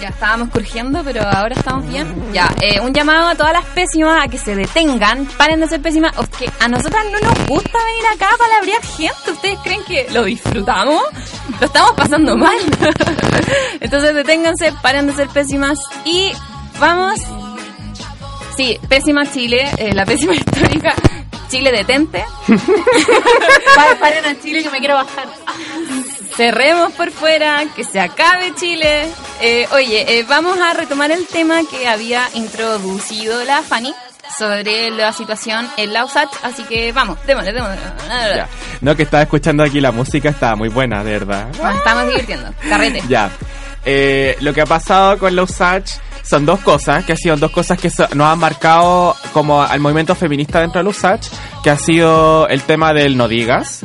[0.00, 2.32] Ya estábamos curgiendo, pero ahora estamos bien.
[2.32, 5.80] Ya, eh, un llamado a todas las pésimas a que se detengan, paren de ser
[5.80, 6.12] pésimas.
[6.18, 9.30] O que a nosotras no nos gusta venir acá a palabrear gente.
[9.30, 11.02] ¿Ustedes creen que lo disfrutamos?
[11.60, 12.56] Lo estamos pasando mal.
[13.80, 16.32] Entonces deténganse, paren de ser pésimas y
[16.78, 17.20] vamos.
[18.56, 20.94] Sí, pésima Chile, eh, la pésima histórica.
[21.48, 22.24] Chile detente.
[22.46, 25.26] Pa- Paren a Chile que me quiero bajar.
[26.36, 29.06] Cerremos por fuera, que se acabe Chile.
[29.40, 33.94] Eh, oye, eh, vamos a retomar el tema que había introducido la Fanny
[34.36, 37.76] sobre la situación en la USAT, así que vamos, démosle, démosle.
[38.34, 38.48] Ya.
[38.80, 41.46] No, que estaba escuchando aquí la música, estaba muy buena, de verdad.
[41.62, 42.52] Nos estamos divirtiendo.
[42.68, 43.02] Carrete.
[43.08, 43.30] Ya.
[43.84, 45.88] Eh, lo que ha pasado con los Usach
[46.24, 49.78] son dos cosas, que han sido dos cosas que so- nos han marcado como al
[49.78, 51.28] movimiento feminista dentro de los Usach,
[51.62, 53.80] que ha sido el tema del no digas,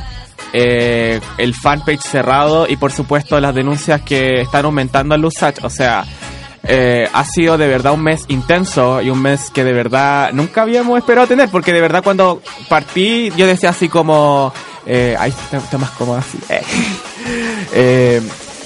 [0.54, 5.64] eh, el fanpage cerrado y por supuesto las denuncias que están aumentando en los Usach.
[5.64, 6.06] O sea,
[6.64, 10.64] eh, ha sido de verdad un mes intenso y un mes que de verdad nunca
[10.64, 14.54] habíamos esperado tener, porque de verdad cuando partí yo decía así como...
[14.86, 16.38] Eh, ahí está, está más cómodo así.
[17.74, 18.22] Eh.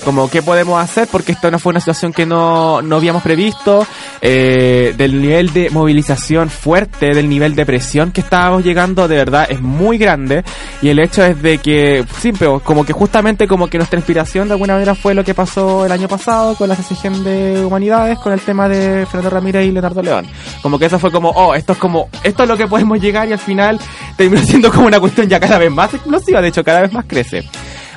[0.05, 3.85] Como qué podemos hacer porque esto no fue una situación que no, no habíamos previsto
[4.21, 9.47] eh, del nivel de movilización fuerte del nivel de presión que estábamos llegando de verdad
[9.49, 10.43] es muy grande.
[10.81, 14.47] Y el hecho es de que sí, pero como que justamente como que nuestra inspiración
[14.47, 18.19] de alguna manera fue lo que pasó el año pasado con la CCG de Humanidades
[18.19, 20.25] con el tema de Fernando Ramírez y Leonardo León.
[20.61, 23.27] Como que eso fue como oh esto es como esto es lo que podemos llegar
[23.27, 23.80] y al final
[24.17, 27.05] terminó siendo como una cuestión ya cada vez más explosiva de hecho cada vez más
[27.05, 27.43] crece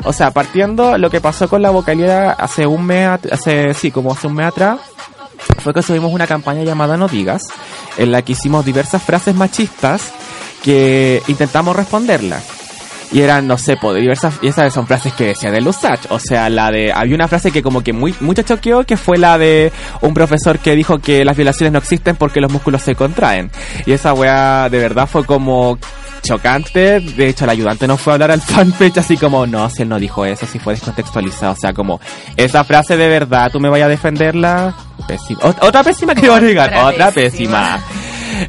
[0.07, 4.13] o sea, partiendo lo que pasó con la vocalidad hace un mes, hace, sí, como
[4.13, 4.79] hace un mes atrás,
[5.59, 7.43] fue que subimos una campaña llamada No Digas,
[7.99, 10.13] en la que hicimos diversas frases machistas
[10.63, 12.66] que intentamos responderlas.
[13.13, 16.01] Y eran, no sé, po, de diversas, y esas son frases que decía de Lusach.
[16.11, 19.17] O sea, la de, había una frase que como que muy, mucho choqueó, que fue
[19.17, 22.95] la de un profesor que dijo que las violaciones no existen porque los músculos se
[22.97, 23.51] contraen.
[23.87, 25.79] Y esa wea de verdad fue como
[26.23, 26.99] chocante.
[27.01, 29.89] De hecho, el ayudante no fue a hablar al fanpage así como, no, si él
[29.89, 31.53] no dijo eso, si fue descontextualizado.
[31.53, 32.01] O sea, como,
[32.37, 34.75] esa frase de verdad, tú me vayas a defenderla.
[35.07, 35.41] Pésima.
[35.43, 37.79] Ot- otra pésima que iba a Otra pésima.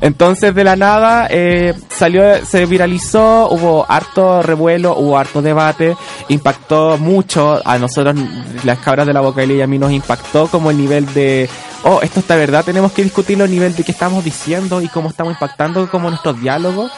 [0.01, 5.95] Entonces de la nada eh, salió, se viralizó, hubo harto revuelo, hubo harto debate,
[6.29, 8.15] impactó mucho a nosotros,
[8.63, 11.49] las cabras de la vocalía y a mí nos impactó como el nivel de,
[11.83, 15.09] oh, esto está verdad, tenemos que discutirlo a nivel de qué estamos diciendo y cómo
[15.09, 16.91] estamos impactando como nuestros diálogos.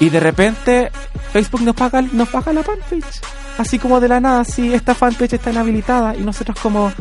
[0.00, 0.90] Y de repente
[1.32, 3.20] Facebook nos paga, nos paga la fanpage.
[3.58, 6.92] Así como de la nada, así esta fanpage está inhabilitada y nosotros como,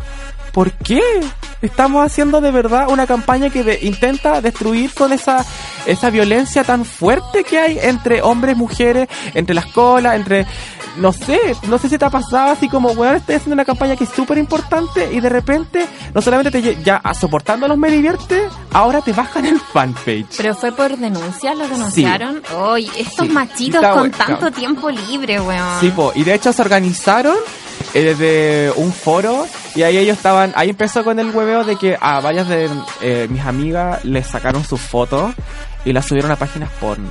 [0.53, 1.01] ¿por qué?
[1.61, 5.45] Estamos haciendo de verdad una campaña que de- intenta destruir con esa,
[5.85, 10.45] esa violencia tan fuerte que hay entre hombres, mujeres, entre las colas, entre,
[10.97, 11.39] no sé,
[11.69, 14.09] no sé si te ha pasado así como, weón, estoy haciendo una campaña que es
[14.09, 18.41] súper importante y de repente, no solamente te ya a- soportándolos me divierte,
[18.73, 20.35] ahora te bajan el fanpage.
[20.38, 22.41] Pero fue por denuncias, lo denunciaron.
[22.57, 23.31] Oye, estos Sí.
[23.34, 25.80] machitos Está con bueno, tanto tiempo libre, weón.
[25.80, 27.38] Sí, po, y de hecho se organizaron
[27.93, 29.45] eh, desde un foro
[29.76, 32.70] y ahí ellos estaban, ahí empezó con el hueveo de que a varias de
[33.02, 35.34] eh, mis amigas les sacaron sus fotos
[35.85, 37.10] y las subieron a páginas porno.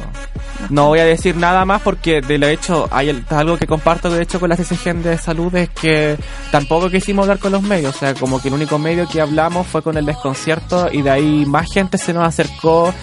[0.70, 4.10] No voy a decir nada más porque de lo hecho hay el- algo que comparto
[4.10, 6.16] de hecho con la CCG de salud es que
[6.50, 9.66] tampoco quisimos hablar con los medios, o sea, como que el único medio que hablamos
[9.66, 12.94] fue con el desconcierto y de ahí más gente se nos acercó,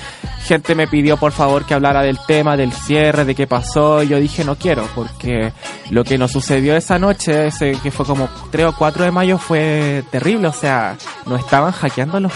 [0.45, 4.07] gente me pidió por favor que hablara del tema, del cierre, de qué pasó, y
[4.07, 5.51] yo dije no quiero, porque
[5.89, 9.37] lo que nos sucedió esa noche, ese que fue como 3 o 4 de mayo,
[9.37, 12.31] fue terrible, o sea, nos estaban hackeando los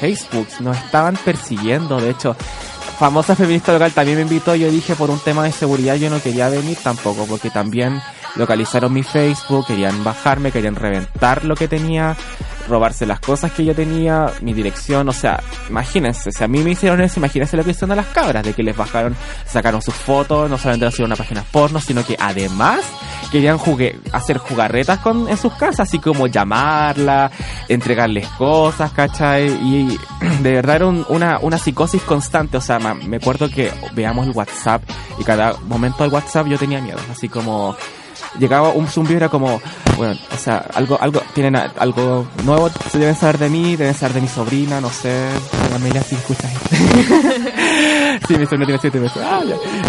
[0.00, 2.36] Facebooks, nos estaban persiguiendo, de hecho,
[2.98, 6.22] famosa feminista local también me invitó, yo dije por un tema de seguridad yo no
[6.22, 8.00] quería venir tampoco, porque también
[8.36, 12.16] localizaron mi Facebook, querían bajarme, querían reventar lo que tenía,
[12.68, 15.40] robarse las cosas que yo tenía, mi dirección, o sea,
[15.70, 18.52] imagínense, si a mí me hicieron eso, imagínense lo que hicieron a las cabras, de
[18.54, 22.80] que les bajaron, sacaron sus fotos, no solamente a una página porno, sino que además
[23.30, 27.30] querían jugue- hacer jugarretas con, en sus casas, así como llamarla,
[27.68, 29.46] entregarles cosas, ¿cachai?
[29.46, 29.98] Y
[30.42, 34.32] de verdad era un- una, una psicosis constante, o sea, me acuerdo que veamos el
[34.32, 34.82] WhatsApp
[35.18, 37.76] y cada momento del WhatsApp yo tenía miedo, así como
[38.38, 39.60] llegaba un zumbido era como
[39.96, 43.94] bueno o sea algo algo tienen a- algo nuevo se deben saber de mí deben
[43.94, 45.28] saber de mi sobrina no sé.
[45.74, 46.50] Amelia si escuchas
[48.28, 49.22] sí mi sobrina tiene siete meses.
[49.24, 49.40] Ah,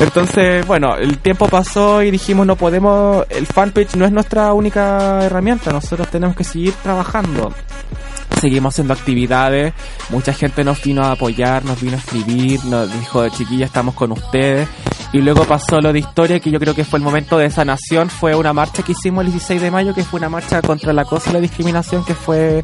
[0.02, 5.24] entonces bueno el tiempo pasó y dijimos no podemos el fanpage no es nuestra única
[5.24, 7.54] herramienta nosotros tenemos que seguir trabajando
[8.40, 9.74] seguimos haciendo actividades,
[10.10, 14.12] mucha gente nos vino a apoyar, nos vino a escribir, nos dijo, chiquilla, estamos con
[14.12, 14.68] ustedes.
[15.14, 18.10] Y luego pasó lo de historia, que yo creo que fue el momento de sanación,
[18.10, 21.00] fue una marcha que hicimos el 16 de mayo, que fue una marcha contra el
[21.00, 22.64] acoso y la discriminación, que fue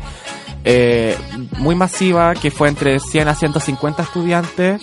[0.65, 1.17] eh,
[1.57, 4.81] muy masiva, que fue entre 100 a 150 estudiantes.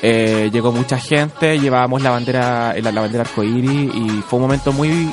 [0.00, 4.72] Eh, llegó mucha gente, llevábamos la bandera, la, la bandera arcoíris y fue un momento
[4.72, 5.10] muy,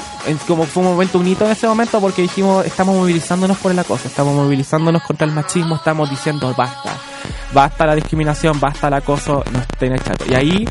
[0.47, 3.79] como fue un momento un hito en ese momento porque dijimos, estamos movilizándonos por el
[3.79, 6.91] acoso, estamos movilizándonos contra el machismo, estamos diciendo basta,
[7.51, 10.23] basta la discriminación, basta el acoso, no estén chato.
[10.29, 10.65] Y ahí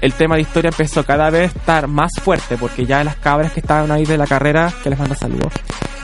[0.00, 3.52] el tema de historia empezó cada vez a estar más fuerte porque ya las cabras
[3.52, 5.52] que estaban ahí de la carrera, que les mando saludos,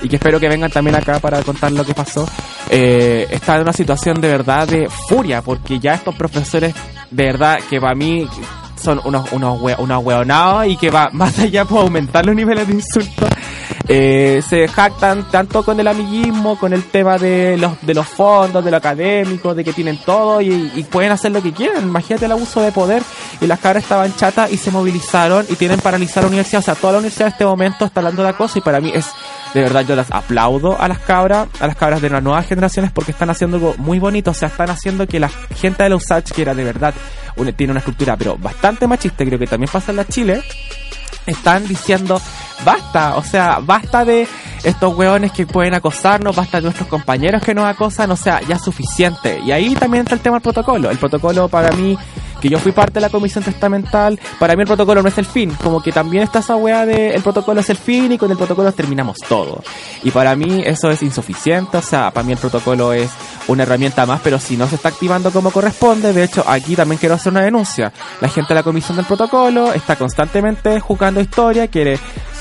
[0.03, 2.29] y que espero que vengan también acá para contar lo que pasó,
[2.71, 6.75] eh, en una situación de verdad de furia porque ya estos profesores
[7.11, 8.27] verdad que para mí
[8.87, 12.67] son unos unos, hue- unos hueonados y que va más allá por aumentar los niveles
[12.67, 13.29] de insultos
[13.89, 18.65] eh, se jactan tanto con el amiguismo, con el tema de los, de los fondos,
[18.65, 21.85] de lo académico, de que tienen todo y, pueden hacer lo que quieran.
[21.85, 23.03] Imagínate el abuso de poder.
[23.41, 26.61] Y las cabras estaban chatas y se movilizaron y tienen paralizar la universidad.
[26.61, 28.91] O sea, toda la universidad en este momento está hablando de acoso y para mí
[28.93, 29.07] es
[29.55, 32.91] de verdad yo las aplaudo a las cabras, a las cabras de las nuevas generaciones
[32.93, 36.05] porque están haciendo algo muy bonito, o sea, están haciendo que la gente de los
[36.05, 36.93] Usach, que era de verdad,
[37.57, 40.43] tiene una estructura pero bastante machista, creo que también pasa en la Chile,
[41.27, 42.21] están diciendo
[42.65, 44.27] basta, o sea, basta de
[44.65, 48.57] estos hueones que pueden acosarnos, basta de nuestros compañeros que nos acosan, o sea, ya
[48.57, 49.41] es suficiente.
[49.41, 50.91] Y ahí también entra el tema del protocolo.
[50.91, 51.97] El protocolo para mí,
[52.41, 55.27] que yo fui parte de la comisión testamental, para mí el protocolo no es el
[55.27, 58.31] fin, como que también está esa hueá de el protocolo es el fin y con
[58.31, 59.63] el protocolo terminamos todo.
[60.03, 63.11] Y para mí eso es insuficiente, o sea, para mí el protocolo es
[63.49, 66.99] una herramienta más, pero si no se está activando como corresponde, de hecho aquí también
[66.99, 67.93] quiero hacer una denuncia.
[68.21, 71.99] La gente de la comisión del protocolo está constantemente jugando historia, quiere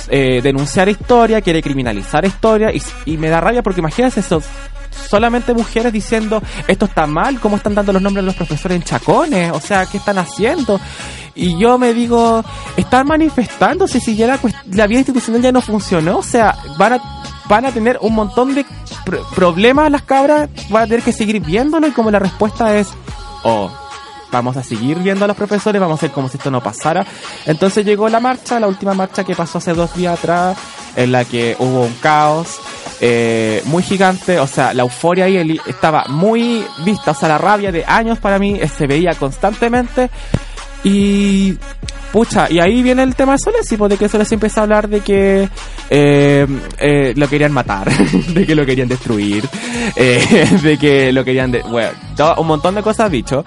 [0.09, 2.71] eh, denunciar historia, quiere criminalizar historia
[3.05, 4.41] y, me da rabia porque imagínense eso.
[5.09, 8.83] Solamente mujeres diciendo esto está mal, cómo están dando los nombres de los profesores en
[8.83, 10.79] chacones, o sea, ¿qué están haciendo?
[11.35, 12.43] Y yo me digo,
[12.77, 14.39] están manifestándose si ya la,
[14.71, 17.01] la vida institucional ya no funcionó, o sea, van a,
[17.47, 18.65] van a tener un montón de
[19.05, 22.87] pr- problemas las cabras, van a tener que seguir viéndolo y como la respuesta es,
[23.43, 23.69] oh,
[24.31, 27.05] vamos a seguir viendo a los profesores, vamos a hacer como si esto no pasara.
[27.45, 30.57] Entonces llegó la marcha, la última marcha que pasó hace dos días atrás,
[30.95, 32.59] en la que hubo un caos
[33.01, 37.71] eh, muy gigante, o sea, la euforia ahí estaba muy vista, o sea, la rabia
[37.71, 40.09] de años para mí eh, se veía constantemente.
[40.83, 41.57] Y
[42.11, 44.87] pucha, y ahí viene el tema de Solesi, pues, de que Solesi empieza a hablar
[44.87, 45.49] de que
[45.89, 46.47] eh,
[46.77, 47.89] eh, lo querían matar,
[48.33, 49.43] de que lo querían destruir,
[49.95, 51.63] de que lo querían, de,
[52.37, 53.43] un montón de cosas dicho.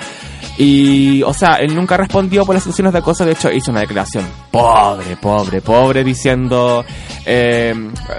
[0.56, 3.80] Y, o sea, él nunca respondió por las situaciones de acoso, de hecho hizo una
[3.80, 6.84] declaración pobre, pobre, pobre, diciendo,
[7.24, 7.72] eh,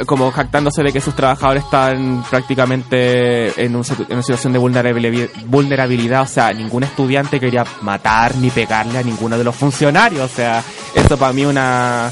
[0.05, 6.27] como jactándose de que sus trabajadores están prácticamente en, una situación de vulnerabili- vulnerabilidad, o
[6.27, 10.63] sea, ningún estudiante quería matar ni pegarle a ninguno de los funcionarios, o sea,
[10.95, 12.09] eso para mí una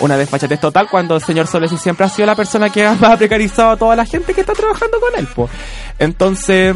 [0.00, 3.70] una desfachatez total cuando el señor Solesi siempre ha sido la persona que ha precarizado
[3.70, 5.50] a toda la gente que está trabajando con él, pues.
[5.98, 6.74] Entonces,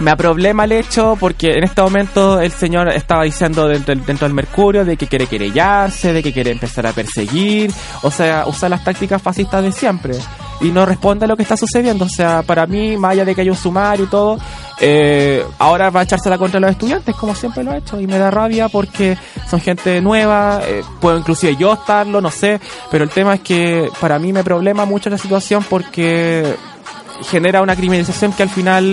[0.00, 4.84] me aproblema el hecho porque en este momento el señor estaba diciendo dentro, del- Mercurio
[4.84, 7.70] de que quiere querellarse, de que quiere empezar a perseguir,
[8.02, 10.14] o sea, usar las tácticas fascistas de siempre
[10.60, 12.04] y no responde a lo que está sucediendo.
[12.04, 14.38] O sea, para mí, más allá de que haya un sumario y todo,
[14.80, 18.18] eh, ahora va a echársela contra los estudiantes como siempre lo ha hecho y me
[18.18, 19.16] da rabia porque
[19.48, 23.88] son gente nueva, eh, puedo inclusive yo estarlo, no sé, pero el tema es que
[24.00, 26.54] para mí me problema mucho la situación porque
[27.24, 28.84] genera una criminalización que al final,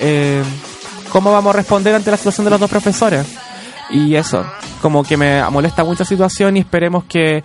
[0.00, 0.42] eh,
[1.10, 3.26] ¿cómo vamos a responder ante la situación de los dos profesores?
[3.90, 4.44] Y eso,
[4.82, 7.42] como que me molesta mucho la situación y esperemos que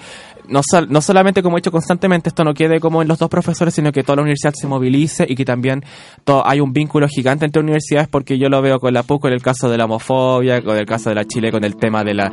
[0.50, 3.30] no, sol- no solamente, como he dicho constantemente, esto no quede como en los dos
[3.30, 5.84] profesores, sino que toda la universidad se movilice y que también
[6.44, 9.42] hay un vínculo gigante entre universidades, porque yo lo veo con la PUC, con el
[9.42, 12.32] caso de la homofobia, con el caso de la Chile, con el tema de la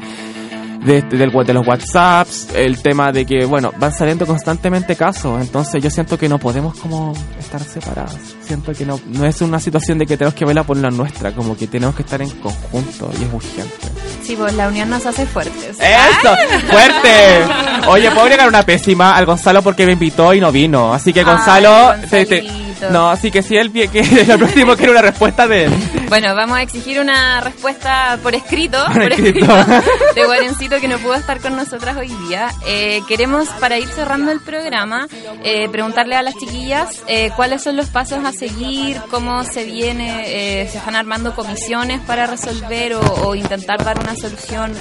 [0.85, 5.83] de, del, de los WhatsApps, el tema de que, bueno, van saliendo constantemente casos, entonces
[5.83, 9.99] yo siento que no podemos como estar separados, siento que no, no es una situación
[9.99, 13.11] de que tenemos que verla por la nuestra, como que tenemos que estar en conjunto
[13.21, 13.89] y es urgente.
[14.23, 15.77] Sí, pues la unión nos hace fuertes.
[15.81, 16.35] ¡Eso!
[16.71, 17.45] ¡Fuerte!
[17.89, 20.95] Oye, puedo agregar una pésima al Gonzalo porque me invitó y no vino.
[20.95, 22.47] Así que Ay, Gonzalo, te- te-
[22.91, 25.73] No, así que si él vie- que lo próximo quiere una respuesta de él.
[26.09, 29.59] Bueno, vamos a exigir una respuesta por escrito, Por por escrito.
[29.59, 29.83] escrito,
[30.15, 32.51] de Guarencito que no pudo estar con nosotras hoy día.
[32.67, 35.07] Eh, queremos, para ir cerrando el programa,
[35.45, 40.67] eh, preguntarle a las chiquillas eh, cuáles son los pasos a seguir, cómo se viene,
[40.71, 44.73] se están armando comisiones para resolver o, o intentar dar una solución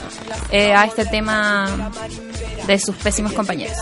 [0.52, 1.92] a este tema
[2.66, 3.78] de sus pésimos compañeros.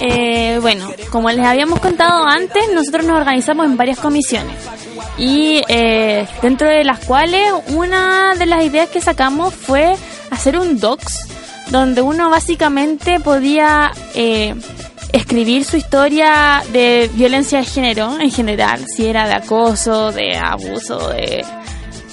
[0.00, 4.56] Eh, bueno, como les habíamos contado antes, nosotros nos organizamos en varias comisiones.
[5.18, 9.94] Y eh, dentro de las cuales una de las ideas que sacamos fue
[10.30, 11.26] hacer un docs
[11.70, 14.54] donde uno básicamente podía eh,
[15.12, 21.10] escribir su historia de violencia de género en general, si era de acoso, de abuso,
[21.10, 21.44] de,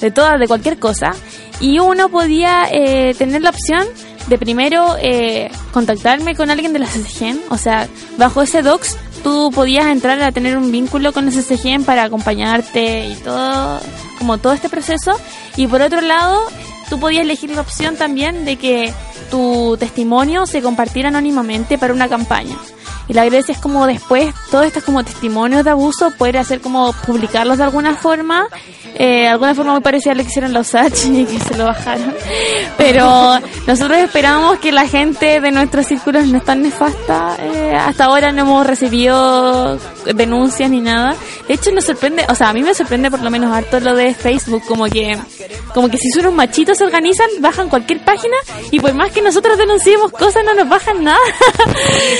[0.01, 1.13] de toda, de cualquier cosa,
[1.59, 3.85] y uno podía eh, tener la opción
[4.27, 7.87] de primero eh, contactarme con alguien de la CCGEN, o sea,
[8.17, 13.07] bajo ese docs tú podías entrar a tener un vínculo con la CCGEN para acompañarte
[13.07, 13.79] y todo,
[14.17, 15.19] como todo este proceso,
[15.55, 16.39] y por otro lado,
[16.89, 18.93] tú podías elegir la opción también de que
[19.31, 22.55] tu testimonio se compartiera anónimamente para una campaña.
[23.07, 26.93] Y la gracia es como después, todos estos como testimonios de abuso, poder hacer como
[27.05, 28.47] publicarlos de alguna forma,
[28.95, 31.65] eh, alguna forma muy parecida a lo que hicieron los H y que se lo
[31.65, 32.13] bajaron.
[32.77, 37.37] Pero nosotros esperamos que la gente de nuestros círculos no es tan nefasta.
[37.39, 39.77] eh, hasta ahora no hemos recibido
[40.13, 41.15] denuncias ni nada.
[41.47, 43.95] De hecho nos sorprende, o sea, a mí me sorprende por lo menos harto lo
[43.95, 45.17] de Facebook, como que
[45.73, 48.35] Como que si son unos machitos se organizan, bajan cualquier página
[48.71, 51.17] y por más que nosotros denunciemos cosas no nos bajan nada.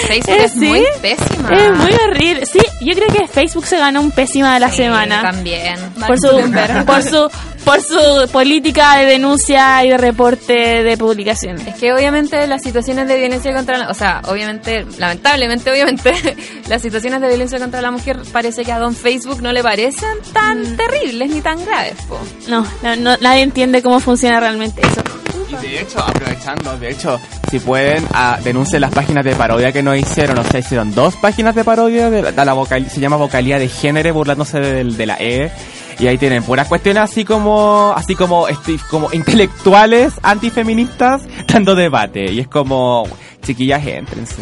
[0.08, 1.50] Facebook Eh, es muy pésima.
[1.54, 2.46] Es muy horrible.
[2.46, 5.22] Sí, yo creo que Facebook se ganó un pésima de la semana.
[5.22, 5.78] También.
[6.08, 6.30] Por su,
[6.86, 7.30] por su
[7.68, 11.58] por su política de denuncia y de reporte de publicación.
[11.68, 16.14] Es que obviamente las situaciones de violencia contra la, o sea, obviamente, lamentablemente, obviamente,
[16.70, 20.08] las situaciones de violencia contra la mujer parece que a don Facebook no le parecen
[20.32, 21.96] tan terribles ni tan graves.
[22.08, 22.18] po.
[22.48, 25.02] No, no, no- nadie entiende cómo funciona realmente eso.
[25.50, 29.82] Y de hecho, aprovechando, de hecho, si pueden, ah, denuncien las páginas de parodia que
[29.82, 30.38] nos hicieron.
[30.40, 32.10] O sea, hicieron dos páginas de parodia.
[32.10, 35.52] De la, de la vocal- se llama Vocalía de Género, burlándose del- de, la E.
[36.00, 42.32] Y ahí tienen puras cuestiones así como, así como, este, como intelectuales antifeministas dando debate.
[42.32, 43.08] Y es como,
[43.42, 44.36] chiquillas, éntrense.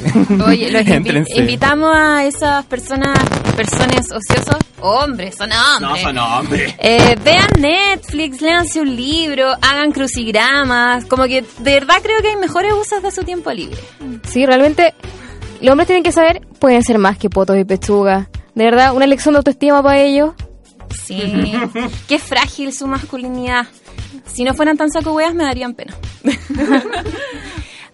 [0.45, 1.37] Oye, los invi- Éntrense.
[1.37, 3.17] invitamos a esas personas,
[3.55, 5.79] personas ociosos, hombres, son hombres.
[5.81, 6.73] No son hombres.
[6.77, 12.35] Eh, vean Netflix, léanse un libro, hagan crucigramas, como que de verdad creo que hay
[12.35, 13.77] mejores usos de su tiempo libre.
[14.27, 14.93] Sí, realmente
[15.61, 18.27] los hombres tienen que saber, pueden ser más que potos y pechugas.
[18.53, 20.33] De verdad, una lección de autoestima para ellos.
[21.05, 21.53] Sí,
[22.07, 23.67] qué frágil su masculinidad.
[24.25, 25.93] Si no fueran tan saco hueas me darían pena.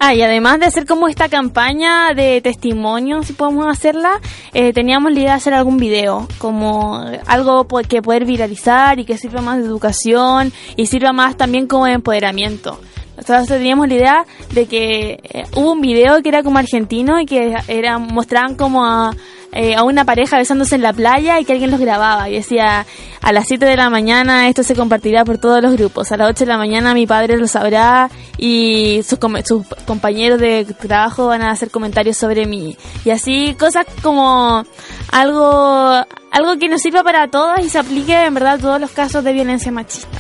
[0.04, 4.20] Ah, y además de hacer como esta campaña de testimonio, si podemos hacerla,
[4.52, 9.06] eh, teníamos la idea de hacer algún video, como algo po- que poder viralizar y
[9.06, 12.82] que sirva más de educación y sirva más también como de empoderamiento.
[13.18, 17.26] Nosotros teníamos la idea de que eh, hubo un video que era como argentino y
[17.26, 19.14] que era mostraban como a,
[19.52, 22.86] eh, a una pareja besándose en la playa y que alguien los grababa y decía
[23.22, 26.30] a las 7 de la mañana esto se compartirá por todos los grupos, a las
[26.30, 31.28] 8 de la mañana mi padre lo sabrá y sus, com- sus compañeros de trabajo
[31.28, 34.64] van a hacer comentarios sobre mí y así cosas como
[35.12, 38.92] algo algo que nos sirva para todas y se aplique en verdad a todos los
[38.92, 40.18] casos de violencia machista.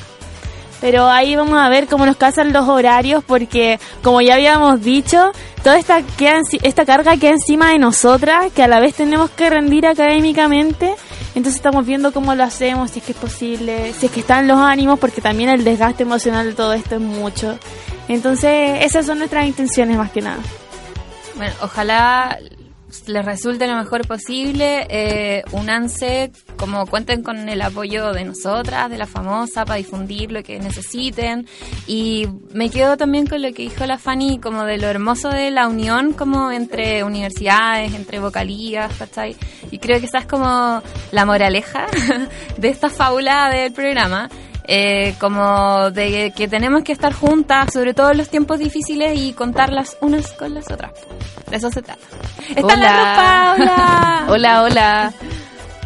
[0.81, 5.31] Pero ahí vamos a ver cómo nos casan los horarios porque, como ya habíamos dicho,
[5.63, 9.49] toda esta, queda esta carga queda encima de nosotras, que a la vez tenemos que
[9.49, 10.95] rendir académicamente.
[11.35, 14.47] Entonces estamos viendo cómo lo hacemos, si es que es posible, si es que están
[14.47, 17.57] los ánimos, porque también el desgaste emocional de todo esto es mucho.
[18.07, 20.39] Entonces esas son nuestras intenciones más que nada.
[21.37, 22.37] Bueno, ojalá
[23.07, 24.85] les resulte lo mejor posible.
[24.89, 30.43] Eh, únanse, como cuenten con el apoyo de nosotras, de la famosa, para difundir lo
[30.43, 31.47] que necesiten.
[31.87, 35.51] Y me quedo también con lo que dijo la Fanny, como de lo hermoso de
[35.51, 39.35] la unión, como entre universidades, entre vocalías, ¿cachai?
[39.71, 40.81] Y creo que esa es como
[41.11, 41.87] la moraleja
[42.57, 44.29] de esta fábula del programa.
[44.73, 49.33] Eh, como de que tenemos que estar juntas, sobre todo en los tiempos difíciles, y
[49.33, 50.91] contar las unas con las otras.
[51.49, 51.99] De eso se trata.
[52.55, 54.25] Está la Luz Paula.
[54.29, 55.13] hola, hola.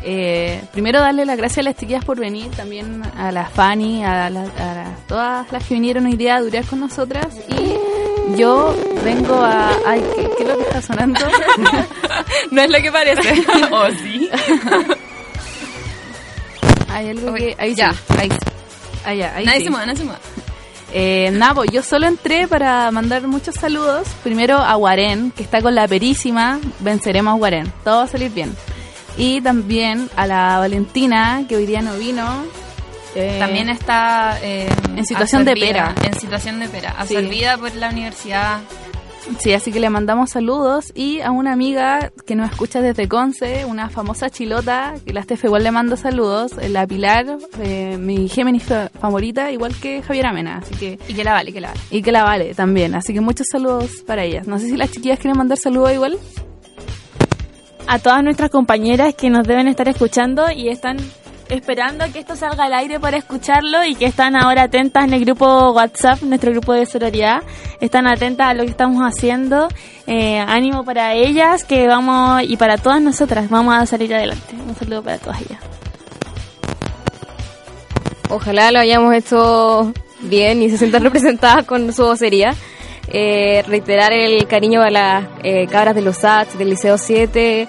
[0.03, 4.29] Eh, primero darle las gracias a las chiquillas por venir, también a la Fanny, a,
[4.29, 7.25] la- a la- todas las que vinieron hoy día a durar con nosotras.
[7.49, 9.71] Y yo vengo a...
[9.87, 11.21] Ay, ¿qué, qué es lo que está sonando?
[12.51, 13.33] no es lo que parece.
[13.71, 14.29] ¿O sí?
[16.89, 17.55] Hay algo que...
[17.57, 17.99] Ahí ya, sí.
[18.19, 18.37] ahí sí.
[19.05, 19.65] Ah, ya, ahí Nadie sí.
[19.65, 20.19] se mueve, nadie se mueve.
[20.97, 24.07] Eh, pues yo solo entré para mandar muchos saludos.
[24.23, 26.59] Primero a Guarén, que está con la perísima.
[26.79, 27.71] Venceremos a Guarén.
[27.83, 28.55] Todo va a salir bien.
[29.17, 32.45] Y también a la Valentina, que hoy día no vino.
[33.15, 35.95] Eh, También está eh, en situación de pera.
[36.03, 36.95] En situación de pera.
[37.07, 37.15] Sí.
[37.15, 38.59] Absorbida por la universidad.
[39.39, 43.65] Sí, así que le mandamos saludos y a una amiga que nos escucha desde Conce,
[43.65, 47.25] una famosa chilota, que la Estefa igual le mando saludos, eh, la Pilar,
[47.59, 50.99] eh, mi Géminis fa- favorita, igual que Javier Amena, así que...
[51.07, 51.79] Y que la vale, que la vale.
[51.89, 54.47] Y que la vale también, así que muchos saludos para ellas.
[54.47, 56.17] No sé si las chiquillas quieren mandar saludos igual.
[57.87, 60.97] a todas nuestras compañeras que nos deben estar escuchando y están
[61.49, 65.13] esperando a que esto salga al aire para escucharlo y que están ahora atentas en
[65.13, 67.43] el grupo WhatsApp, nuestro grupo de sororidad.
[67.79, 69.67] Están atentas a lo que estamos haciendo.
[70.07, 74.55] Eh, ánimo para ellas que vamos y para todas nosotras vamos a salir adelante.
[74.67, 75.59] Un saludo para todas ellas.
[78.29, 82.55] Ojalá lo hayamos hecho bien y se sientan representadas con su vocería.
[83.07, 87.67] Eh, reiterar el cariño a las eh, cabras de los SATs, del Liceo 7.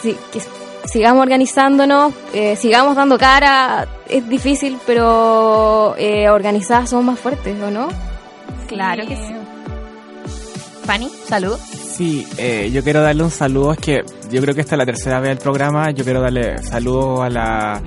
[0.00, 0.40] Sí, que
[0.90, 3.86] sigamos organizándonos, eh, sigamos dando cara.
[4.08, 7.88] Es difícil, pero eh, organizadas somos más fuertes, ¿o no?
[8.66, 9.34] Claro que sí.
[10.84, 11.58] Fanny, salud.
[11.58, 14.86] Sí, eh, yo quiero darle un saludo, es que yo creo que esta es la
[14.86, 17.82] tercera vez del programa, yo quiero darle saludo a la...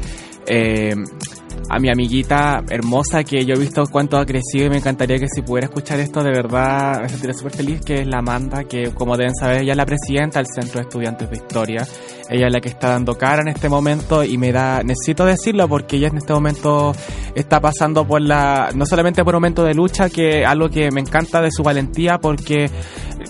[1.70, 5.28] a mi amiguita hermosa que yo he visto cuánto ha crecido y me encantaría que
[5.28, 8.92] si pudiera escuchar esto de verdad me sentiría súper feliz, que es la Amanda, que
[8.94, 11.88] como deben saber ella es la presidenta del Centro de Estudiantes de Historia.
[12.30, 15.68] Ella es la que está dando cara en este momento y me da, necesito decirlo
[15.68, 16.94] porque ella en este momento
[17.36, 21.02] está pasando por la, no solamente por un momento de lucha, que algo que me
[21.02, 22.70] encanta de su valentía porque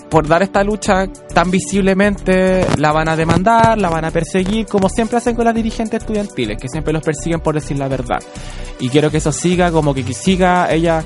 [0.08, 4.88] por dar esta lucha tan visiblemente la van a demandar, la van a perseguir, como
[4.88, 8.21] siempre hacen con las dirigentes estudiantiles, que siempre los persiguen por decir la verdad.
[8.80, 11.04] Y quiero que eso siga, como que siga ella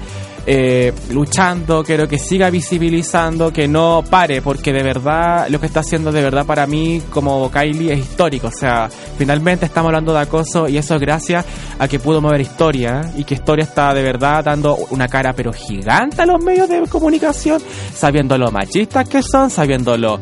[0.48, 5.80] eh, luchando, quiero que siga visibilizando, que no pare, porque de verdad lo que está
[5.80, 8.46] haciendo de verdad para mí como Kylie es histórico.
[8.46, 8.88] O sea,
[9.18, 11.44] finalmente estamos hablando de acoso y eso es gracias
[11.78, 15.52] a que pudo mover historia y que historia está de verdad dando una cara pero
[15.52, 17.60] gigante a los medios de comunicación,
[17.92, 20.20] sabiendo lo machistas que son, sabiendo lo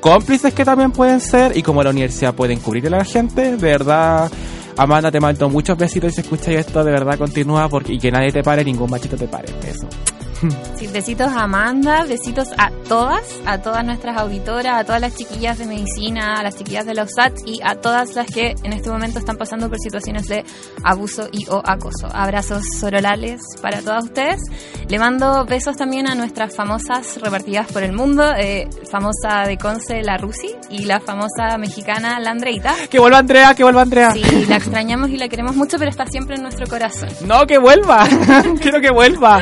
[0.00, 3.56] cómplices que también pueden ser y como la universidad puede encubrir a la gente, de
[3.56, 4.30] verdad
[4.80, 8.10] Amanda, te mando muchos besitos y si escuchas esto, de verdad continúa porque, y que
[8.10, 9.48] nadie te pare, ningún machito te pare.
[9.62, 9.86] Eso.
[10.76, 15.58] Sí, besitos a Amanda, besitos a todas, a todas nuestras auditoras, a todas las chiquillas
[15.58, 18.88] de medicina, a las chiquillas de los SAT y a todas las que en este
[18.88, 20.44] momento están pasando por situaciones de
[20.82, 22.08] abuso y o acoso.
[22.12, 24.40] Abrazos sororales para todas ustedes.
[24.88, 30.02] Le mando besos también a nuestras famosas repartidas por el mundo, eh, famosa de Conce,
[30.02, 32.74] la Rusi, y la famosa mexicana, la Andreita.
[32.88, 34.12] Que vuelva Andrea, que vuelva Andrea.
[34.12, 37.10] Sí, la extrañamos y la queremos mucho, pero está siempre en nuestro corazón.
[37.26, 38.06] No, que vuelva.
[38.60, 39.40] Quiero que vuelva.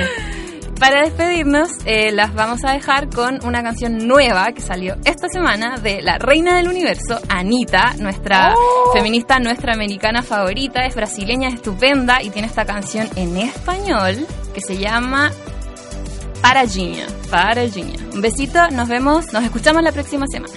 [0.79, 5.77] Para despedirnos, eh, las vamos a dejar con una canción nueva que salió esta semana
[5.79, 8.93] de la reina del universo, Anita, nuestra Oh.
[8.93, 14.25] feminista, nuestra americana favorita, es brasileña, es estupenda y tiene esta canción en español
[14.55, 15.33] que se llama
[16.43, 17.99] Paradinha, Paradinha.
[18.15, 20.55] Un besito, nos vemos, nos escuchamos la próxima semana.